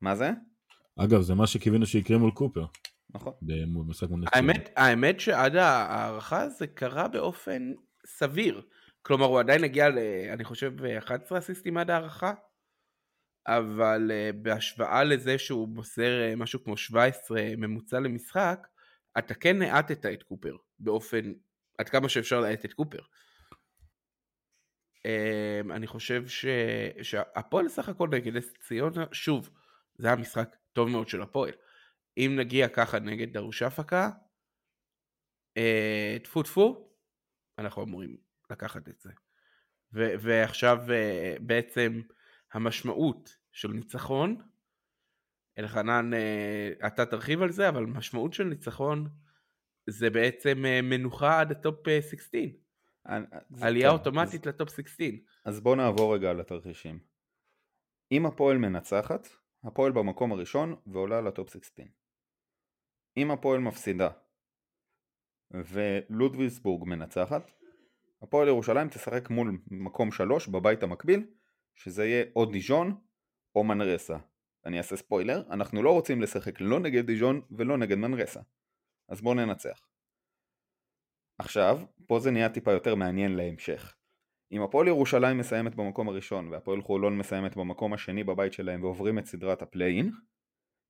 [0.00, 0.30] מה זה?
[0.96, 2.66] אגב, זה מה שקיווינו שיקרה מול קופר.
[3.14, 3.32] נכון.
[3.42, 7.72] במשחק מול האמת, האמת שעד ההערכה זה קרה באופן
[8.06, 8.62] סביר.
[9.02, 9.98] כלומר, הוא עדיין הגיע, ל,
[10.32, 12.32] אני חושב, 11 אסיסטים עד ההערכה,
[13.46, 18.66] אבל uh, בהשוואה לזה שהוא מוסר uh, משהו כמו 17 ממוצע למשחק,
[19.18, 21.32] אתה כן האטת את קופר באופן,
[21.78, 23.00] עד כמה שאפשר להאט את קופר.
[24.98, 26.46] Um, אני חושב ש...
[27.02, 29.50] שהפועל סך הכל נגד אס ציונה, שוב,
[29.98, 31.52] זה היה משחק טוב מאוד של הפועל.
[32.16, 34.10] אם נגיע ככה נגד דרוש אפקה,
[35.58, 36.88] uh, טפו טפו,
[37.58, 38.16] אנחנו אמורים
[38.50, 39.10] לקחת את זה.
[39.92, 40.78] ועכשיו
[41.40, 42.00] בעצם
[42.54, 44.36] המשמעות של ניצחון,
[45.58, 49.08] אלחנן, אה, אתה תרחיב על זה, אבל משמעות של ניצחון
[49.86, 52.40] זה בעצם אה, מנוחה עד ה top 16.
[53.60, 55.06] עלייה כן, אוטומטית אז, לטופ 16.
[55.44, 56.98] אז בוא נעבור רגע לתרחישים.
[58.12, 59.28] אם הפועל מנצחת,
[59.64, 61.86] הפועל במקום הראשון ועולה ל top 16.
[63.16, 64.08] אם הפועל מפסידה
[65.50, 67.50] ולודוויסבורג מנצחת,
[68.22, 71.26] הפועל ירושלים תשחק מול מקום שלוש בבית המקביל,
[71.74, 72.96] שזה יהיה או דיז'ון
[73.54, 74.16] או מנרסה.
[74.66, 78.40] אני אעשה ספוילר, אנחנו לא רוצים לשחק לא נגד דיז'ון ולא נגד מנרסה.
[79.08, 79.88] אז בואו ננצח.
[81.38, 83.96] עכשיו, פה זה נהיה טיפה יותר מעניין להמשך.
[84.52, 89.26] אם הפועל ירושלים מסיימת במקום הראשון והפועל חולון מסיימת במקום השני בבית שלהם ועוברים את
[89.26, 90.12] סדרת ה play-in,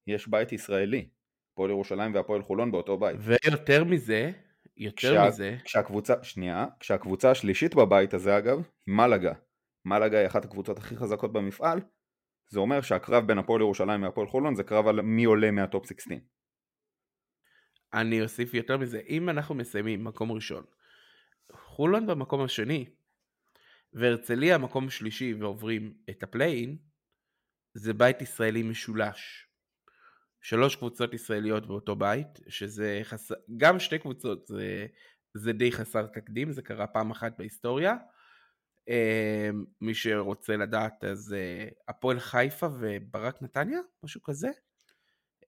[0.06, 1.08] יש בית ישראלי.
[1.52, 3.16] הפועל ירושלים והפועל חולון באותו בית.
[3.20, 4.30] ויותר מזה,
[4.76, 5.56] יותר כשה, מזה.
[5.64, 8.94] כשהקבוצה, שנייה, כשהקבוצה השלישית בבית הזה אגב, היא
[9.84, 10.18] מלאגה.
[10.18, 11.80] היא אחת הקבוצות הכי חזקות במפעל,
[12.48, 16.16] זה אומר שהקרב בין הפועל ירושלים והפועל חולון זה קרב על מי עולה מהטופ 16.
[17.94, 20.64] אני אוסיף יותר מזה, אם אנחנו מסיימים מקום ראשון,
[21.52, 22.86] חולון במקום השני,
[23.92, 26.78] והרצליה מקום שלישי ועוברים את ה play-in,
[27.74, 29.48] זה בית ישראלי משולש.
[30.40, 33.32] שלוש קבוצות ישראליות באותו בית, שזה חס...
[33.56, 34.86] גם שתי קבוצות זה,
[35.34, 37.94] זה די חסר תקדים, זה קרה פעם אחת בהיסטוריה.
[38.88, 44.48] אמ, מי שרוצה לדעת אז אה, הפועל חיפה וברק נתניה, משהו כזה.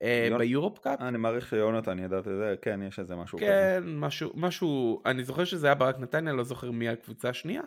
[0.03, 1.01] אה, ב Europe Cup.
[1.01, 3.87] אני מעריך שיונתן ידעת את זה, כן, יש איזה משהו כן, כזה.
[3.87, 7.62] כן, משהו, משהו, אני זוכר שזה היה ברק נתניה, לא זוכר מי הקבוצה השנייה.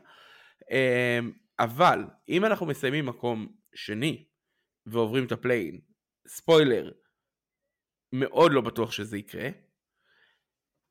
[0.71, 4.25] אמ, אבל אם אנחנו מסיימים מקום שני
[4.85, 5.79] ועוברים את ה play-in,
[6.27, 6.91] ספוילר,
[8.13, 9.49] מאוד לא בטוח שזה יקרה.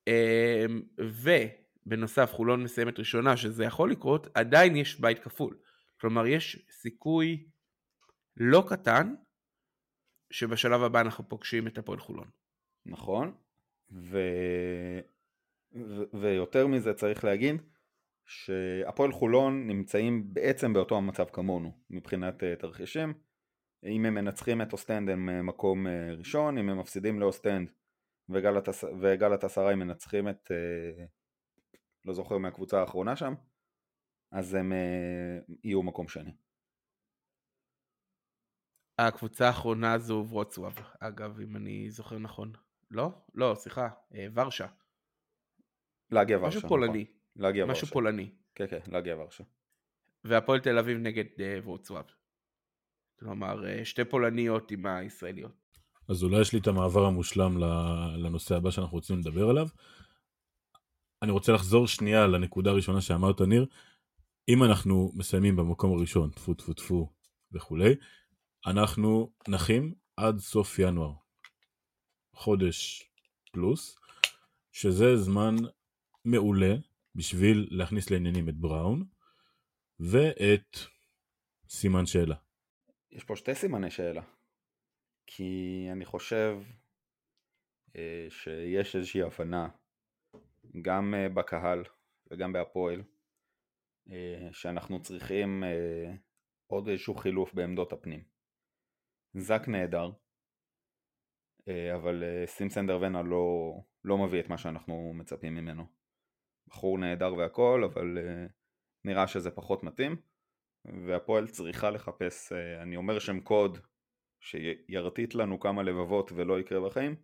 [0.08, 0.82] אמ,
[1.88, 5.58] ובנוסף חולון מסיימת ראשונה שזה יכול לקרות, עדיין יש בית כפול.
[6.00, 7.46] כלומר יש סיכוי
[8.36, 9.14] לא קטן
[10.30, 12.30] שבשלב הבא אנחנו פוגשים את הפועל חולון.
[12.86, 13.32] נכון,
[13.92, 14.18] ו...
[15.74, 16.02] ו...
[16.20, 17.62] ויותר מזה צריך להגיד
[18.26, 23.12] שהפועל חולון נמצאים בעצם באותו המצב כמונו מבחינת uh, תרחישים
[23.84, 27.68] אם הם מנצחים את אוסטנד הם אה, מקום אה, ראשון, אם הם מפסידים לאוסטנד
[29.00, 31.04] וגלת עשרה הם מנצחים את, אה,
[32.04, 33.34] לא זוכר מהקבוצה האחרונה שם,
[34.32, 34.72] אז הם
[35.64, 36.32] יהיו מקום שני.
[38.98, 42.52] הקבוצה האחרונה זו ורוצלב, אגב, אם אני זוכר נכון.
[42.90, 43.10] לא?
[43.34, 43.88] לא, סליחה,
[44.34, 44.66] ורשה.
[46.10, 46.48] לגיה ורשה.
[46.48, 47.02] משהו פולני.
[47.02, 47.42] נכון.
[47.42, 47.92] לגיה משהו ורשה.
[47.92, 48.30] פולני.
[48.54, 49.44] כן, כן, לגיה ורשה.
[50.24, 51.24] והפועל תל אביב נגד
[51.64, 52.06] ורוצווב.
[53.18, 55.68] כלומר, אה, שתי פולניות עם הישראליות.
[56.08, 57.58] אז אולי יש לי את המעבר המושלם
[58.16, 59.68] לנושא הבא שאנחנו רוצים לדבר עליו.
[61.22, 63.66] אני רוצה לחזור שנייה לנקודה הראשונה שאמרת ניר.
[64.48, 67.12] אם אנחנו מסיימים במקום הראשון, טפו טפו טפו
[67.52, 67.94] וכולי,
[68.66, 71.12] אנחנו נחים עד סוף ינואר.
[72.34, 73.10] חודש
[73.52, 73.98] פלוס,
[74.72, 75.54] שזה זמן
[76.24, 76.74] מעולה
[77.14, 79.04] בשביל להכניס לעניינים את בראון
[80.00, 80.76] ואת
[81.68, 82.36] סימן שאלה.
[83.10, 84.22] יש פה שתי סימני שאלה.
[85.26, 86.58] כי אני חושב
[87.96, 89.68] אה, שיש איזושהי הבנה
[90.82, 91.84] גם אה, בקהל
[92.30, 93.02] וגם בהפועל
[94.10, 96.14] אה, שאנחנו צריכים אה,
[96.66, 98.24] עוד איזשהו חילוף בעמדות הפנים.
[99.34, 100.10] זק נהדר,
[101.94, 105.86] אבל סימסנדר ונה לא, לא מביא את מה שאנחנו מצפים ממנו.
[106.68, 108.46] בחור נהדר והכל, אבל אה,
[109.04, 110.16] נראה שזה פחות מתאים.
[111.06, 112.52] והפועל צריכה לחפש,
[112.82, 113.78] אני אומר שם קוד
[114.40, 117.16] שירטיט לנו כמה לבבות ולא יקרה בחיים,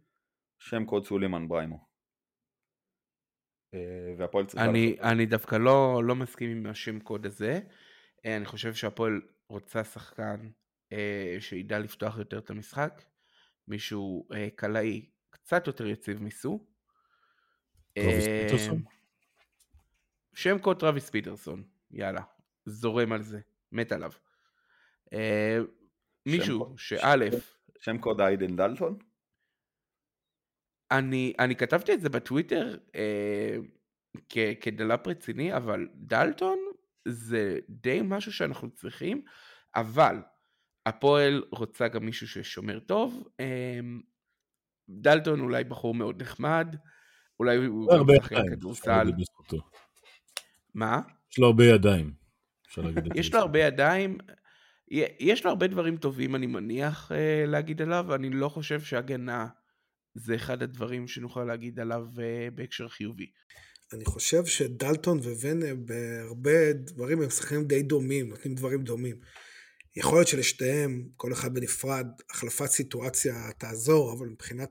[0.58, 1.93] שם קוד סולימן בריימו.
[4.18, 4.64] והפועל צריכה...
[4.64, 7.60] אני, אני דווקא לא, לא מסכים עם השם קוד הזה.
[8.24, 10.50] אני חושב שהפועל רוצה שחקן
[11.40, 13.02] שידע לפתוח יותר את המשחק.
[13.68, 16.66] מישהו קלעי קצת יותר יציב מסו.
[20.34, 22.20] שם קוד טרוויס פיטרסון, יאללה,
[22.66, 23.40] זורם על זה,
[23.72, 24.12] מת עליו.
[26.26, 27.14] מישהו שא'
[27.80, 28.98] שם קוד איידן דלטון?
[30.90, 33.56] אני, אני כתבתי את זה בטוויטר אה,
[34.28, 36.58] כ, כדלאפ רציני, אבל דלטון
[37.08, 39.22] זה די משהו שאנחנו צריכים,
[39.74, 40.16] אבל
[40.86, 43.28] הפועל רוצה גם מישהו ששומר טוב.
[43.40, 43.80] אה,
[44.88, 46.76] דלטון אולי בחור מאוד נחמד,
[47.40, 49.10] אולי הוא גם משחק כדורסל.
[50.74, 51.00] מה?
[51.32, 52.14] יש לו הרבה ידיים.
[53.14, 54.18] יש לו הרבה ידיים.
[55.20, 59.48] יש לו הרבה דברים טובים, אני מניח, אה, להגיד עליו, אני לא חושב שהגנה
[60.14, 63.26] זה אחד הדברים שנוכל להגיד עליו אה, בהקשר חיובי.
[63.92, 69.16] אני חושב שדלטון וונה בהרבה דברים הם שחקנים די דומים, נותנים דברים דומים.
[69.96, 74.70] יכול להיות שלשתיהם, כל אחד בנפרד, החלפת סיטואציה תעזור, אבל מבחינת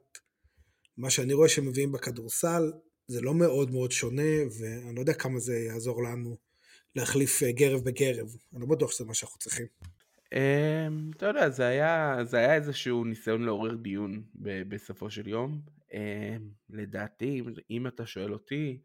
[0.97, 2.71] מה שאני רואה שהם מביאים בכדורסל,
[3.07, 6.37] זה לא מאוד מאוד שונה, ואני לא יודע כמה זה יעזור לנו
[6.95, 8.27] להחליף אה, גרב בגרב.
[8.53, 9.65] אני לא בטוח שזה מה שאנחנו צריכים.
[10.33, 15.61] Um, אתה יודע, זה היה, זה היה איזשהו ניסיון לעורר דיון בסופו של יום.
[15.91, 15.95] Um,
[16.69, 18.81] לדעתי, אם, אתה שואל אותי,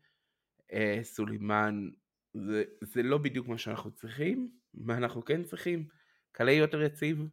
[0.72, 1.88] uh, סולימן,
[2.34, 4.50] זה, זה לא בדיוק מה שאנחנו צריכים.
[4.74, 5.86] מה אנחנו כן צריכים?
[6.32, 7.28] קלעי יותר יציב.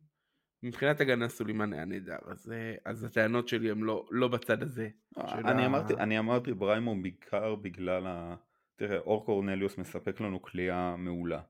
[0.63, 4.89] מבחינת הגנה סולימן היה נהדר, אז, uh, אז הטענות שלי הן לא, לא בצד הזה.
[5.17, 5.65] אני, ה...
[5.65, 8.35] אמרתי, אני אמרתי בריימו בעיקר בגלל ה...
[8.75, 11.41] תראה, אור קורנליוס מספק לנו כליאה מעולה.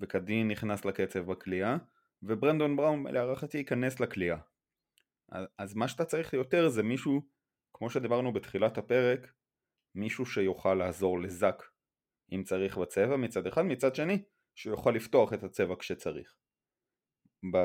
[0.00, 1.76] וקדין נכנס לקצב בקליעה,
[2.22, 4.38] וברנדון בראון להערכתי ייכנס לקליעה.
[5.58, 7.22] אז מה שאתה צריך יותר זה מישהו,
[7.74, 9.32] כמו שדיברנו בתחילת הפרק,
[9.94, 11.70] מישהו שיוכל לעזור לזאק
[12.32, 14.22] אם צריך בצבע מצד אחד, מצד שני
[14.54, 16.34] שיוכל לפתוח את הצבע כשצריך.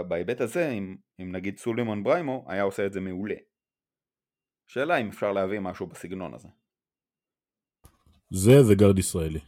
[0.08, 3.36] בהיבט הזה, אם, אם נגיד סולימון בריימו היה עושה את זה מעולה.
[4.68, 6.48] שאלה אם אפשר להביא משהו בסגנון הזה.
[8.30, 9.40] זה וגרד ישראלי.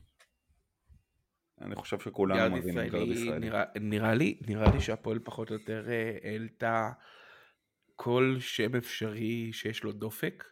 [1.66, 3.40] אני חושב שכולם מבינים גרד ישראלי.
[3.40, 6.92] נראה, נראה, לי, נראה לי שהפועל פחות או יותר אה, העלתה
[7.96, 10.44] כל שם אפשרי שיש לו דופק.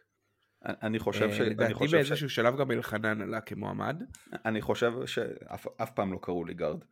[0.64, 1.40] אני חושב ש...
[1.40, 2.34] לדעתי באיזשהו ש...
[2.34, 4.02] שלב גם אלחנן עלה כמועמד.
[4.44, 6.84] אני חושב שאף פעם לא קראו לי גרד.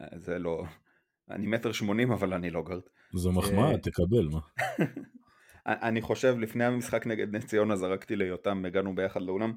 [0.00, 0.64] אה, זה לא...
[1.30, 2.82] אני מטר שמונים אבל אני לא גרד.
[3.14, 4.40] זו מחמאה, אה, תקבל מה.
[5.66, 9.52] אני חושב לפני המשחק נגד נס ציונה זרקתי ליותם, הגענו ביחד לאולם.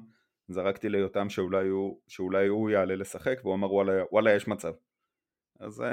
[0.48, 4.72] זרקתי ליותם שאולי הוא, שאולי הוא יעלה לשחק והוא אמר וואלה, וואלה יש מצב.
[5.60, 5.92] אז אה,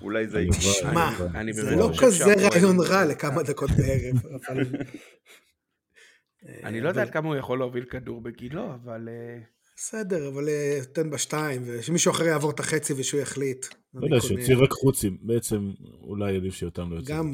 [0.00, 0.60] אולי זה יקרה.
[0.60, 1.10] שמע,
[1.52, 4.72] זה לא כזה רעיון רע לכמה דקות בערב.
[6.64, 9.08] אני לא יודע עד כמה הוא יכול להוביל כדור בגילו, אבל...
[9.08, 9.38] אה,
[9.76, 13.66] בסדר, אבל אה, תן בשתיים, ושמישהו אחר יעבור את החצי ושהוא יחליט.
[13.94, 15.70] לא יודע, שיוציא רק חוצים, בעצם
[16.02, 17.14] אולי עדיף שיותם לא יוציא.
[17.14, 17.32] גם,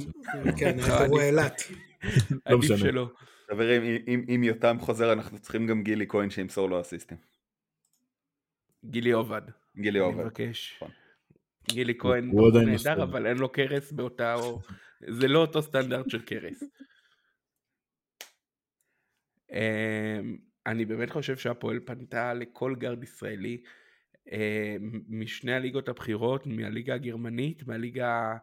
[0.57, 0.76] כן,
[1.09, 1.62] הוא אילת.
[2.47, 3.01] לא משנה.
[3.51, 7.18] חברים, אם, אם יותם חוזר אנחנו צריכים גם גילי כהן שימסור לו אסיסטים.
[8.84, 9.42] גילי עובד.
[9.76, 10.18] גילי עובד.
[10.18, 10.74] אני מבקש.
[10.76, 10.90] נכון.
[11.70, 14.61] גילי כהן הוא נהדר אבל אין לו קרס באותה, או...
[15.01, 16.62] זה לא אותו סטנדרט של קרס.
[19.53, 20.36] אמ,
[20.66, 23.62] אני באמת חושב שהפועל פנתה לכל guard ישראלי
[24.32, 28.36] אמ, משני הליגות הבכירות, מהליגה הגרמנית, מהליגה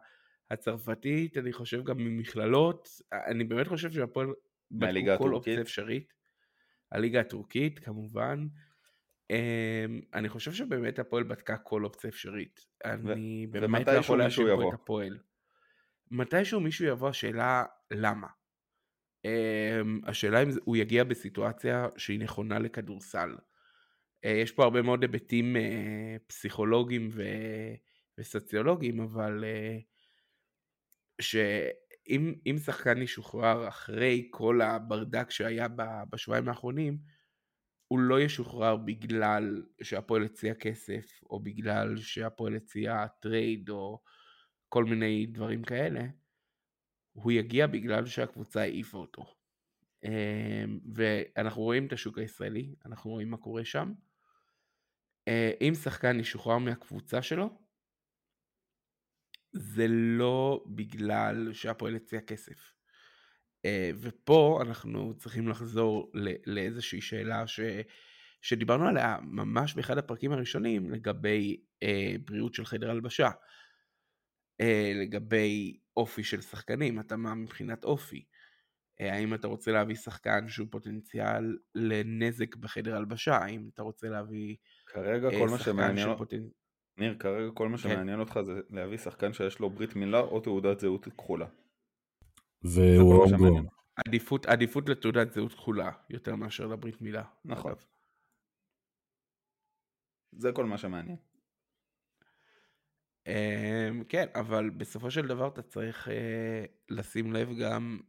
[0.50, 4.26] הצרפתית, אני חושב גם ממכללות, אני באמת חושב שהפועל
[4.70, 5.30] מהליגה הטורקית.
[5.30, 6.12] כל אופציה אפשרית.
[6.92, 8.46] הליגה הטורקית כמובן.
[9.32, 12.60] Um, אני חושב שבאמת הפועל בדקה כל אופציה אפשרית.
[12.84, 15.18] אני באמת לא יכול להאשים פה את הפועל.
[16.10, 18.26] מתישהו מישהו יבוא, השאלה למה.
[19.26, 19.28] Um,
[20.04, 23.36] השאלה אם הוא יגיע בסיטואציה שהיא נכונה לכדורסל.
[24.26, 25.58] Uh, יש פה הרבה מאוד היבטים uh,
[26.26, 27.22] פסיכולוגיים ו...
[28.18, 29.82] וסוציולוגיים, אבל uh,
[31.22, 31.36] ש...
[32.08, 35.66] אם, אם שחקן ישוחרר אחרי כל הברדק שהיה
[36.10, 36.98] בשבועיים האחרונים,
[37.88, 44.02] הוא לא ישוחרר בגלל שהפועל הציע כסף, או בגלל שהפועל הציע trade, או
[44.68, 46.04] כל מיני דברים כאלה,
[47.12, 49.24] הוא יגיע בגלל שהקבוצה העיפה אותו.
[50.04, 53.92] אמ, ואנחנו רואים את השוק הישראלי, אנחנו רואים מה קורה שם.
[55.28, 57.65] אה, אם שחקן ישוחרר מהקבוצה שלו,
[59.58, 62.72] זה לא בגלל שהפועל הציע כסף.
[63.66, 66.12] Uh, ופה אנחנו צריכים לחזור
[66.46, 67.60] לאיזושהי שאלה ש,
[68.42, 71.86] שדיברנו עליה ממש באחד הפרקים הראשונים לגבי uh,
[72.24, 73.28] בריאות של חדר הלבשה,
[74.62, 78.24] uh, לגבי אופי של שחקנים, התאמה מבחינת אופי.
[79.00, 83.36] האם אתה רוצה להביא שחקן שהוא פוטנציאל לנזק בחדר הלבשה?
[83.36, 86.16] האם אתה רוצה להביא כרגע כל מה שמעניין...
[86.16, 86.48] פוטנ...
[86.98, 87.82] ניר, כרגע כל מה כן.
[87.82, 91.46] שמעניין אותך זה להביא שחקן שיש לו ברית מילה או תעודת זהות כחולה.
[92.62, 93.66] והוא הומגרון.
[93.96, 97.24] עדיפות, עדיפות לתעודת זהות כחולה יותר מאשר לברית מילה.
[97.44, 97.70] נכון.
[97.70, 97.84] אגב.
[100.32, 101.16] זה כל מה שמעניין.
[103.28, 106.10] Um, כן, אבל בסופו של דבר אתה צריך uh,
[106.88, 108.00] לשים לב גם,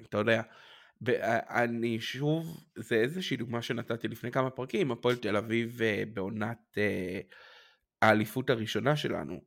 [0.00, 0.42] אתה יודע,
[1.48, 7.34] אני שוב, זה איזושהי דוגמה שנתתי לפני כמה פרקים, הפועל תל אביב uh, בעונת uh,
[8.02, 9.40] האליפות הראשונה שלנו,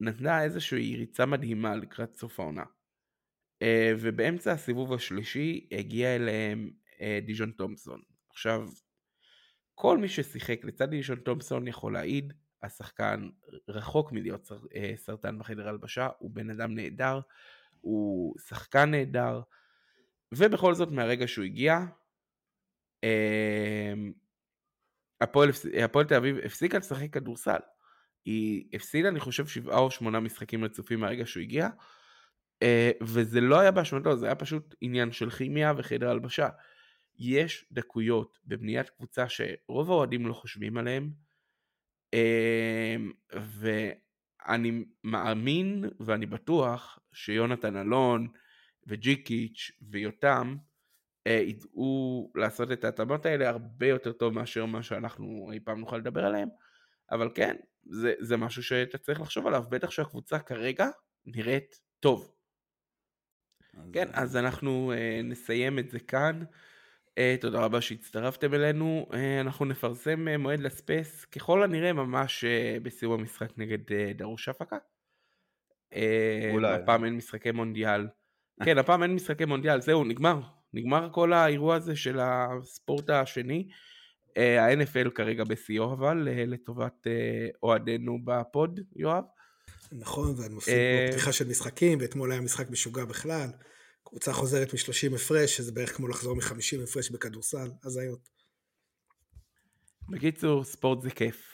[0.00, 2.62] נתנה איזושהי ריצה מדהימה לקראת סוף העונה.
[2.62, 3.66] Uh,
[4.00, 8.02] ובאמצע הסיבוב השלישי הגיע אליהם uh, דיז'ון תומפסון.
[8.30, 8.68] עכשיו,
[9.74, 13.28] כל מי ששיחק לצד דיז'ון תומפסון יכול להעיד, השחקן
[13.68, 14.56] רחוק מלהיות uh,
[14.96, 17.20] סרטן בחדר הלבשה, הוא בן אדם נהדר,
[17.80, 19.40] הוא שחקן נהדר,
[20.32, 21.78] ובכל זאת מהרגע שהוא הגיע,
[25.20, 27.58] הפועל תל אביב הפסיקה לשחק כדורסל.
[28.24, 31.68] היא הפסידה אני חושב שבעה או שמונה משחקים רצופים מהרגע שהוא הגיע,
[32.62, 36.48] אה, וזה לא היה באשמתו, זה היה פשוט עניין של כימיה וחדר הלבשה.
[37.18, 41.10] יש דקויות בבניית קבוצה שרוב האוהדים לא חושבים עליהם,
[42.14, 42.96] אה,
[43.32, 48.28] ואני מאמין ואני בטוח שיונתן אלון
[48.86, 50.56] וג'יקיץ' ויותם
[51.26, 55.96] אה, ידעו לעשות את ההתאמות האלה הרבה יותר טוב מאשר מה שאנחנו אי פעם נוכל
[55.96, 56.48] לדבר עליהם,
[57.10, 60.88] אבל כן, זה, זה משהו שאתה צריך לחשוב עליו, בטח שהקבוצה כרגע
[61.26, 62.34] נראית טוב.
[63.74, 63.90] אז...
[63.92, 66.42] כן, אז אנחנו uh, נסיים את זה כאן.
[67.10, 69.06] Uh, תודה רבה שהצטרפתם אלינו.
[69.10, 74.48] Uh, אנחנו נפרסם uh, מועד לספייס ככל הנראה ממש uh, בסיום המשחק נגד uh, דרוש
[74.48, 74.76] אפקה.
[75.94, 75.96] Uh,
[76.52, 76.74] אולי.
[76.74, 78.08] הפעם אין משחקי מונדיאל.
[78.64, 80.40] כן, הפעם אין משחקי מונדיאל, זהו, נגמר.
[80.72, 83.68] נגמר כל האירוע הזה של הספורט השני.
[84.36, 87.06] ה-NFL כרגע בשיאו אבל, לטובת
[87.62, 89.24] אוהדינו בפוד, יואב.
[89.92, 93.48] נכון, מוסיף פה פתיחה של משחקים, ואתמול היה משחק משוגע בכלל.
[94.04, 98.28] קבוצה חוזרת מ-30 הפרש, שזה בערך כמו לחזור מ-50 הפרש בכדורסל, הזיות.
[100.08, 101.48] בקיצור, ספורט זה כיף.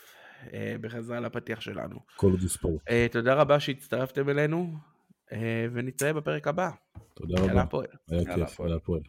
[0.81, 1.99] בחזרה לפתיח שלנו.
[2.17, 2.83] כל עוד ספורט.
[3.13, 4.73] תודה רבה שהצטרפתם אלינו,
[5.73, 6.71] ונתראה בפרק הבא.
[7.15, 7.47] תודה רבה.
[7.47, 7.87] יאללה הפועל.
[8.11, 9.03] היה כיף, יאללה הפועל.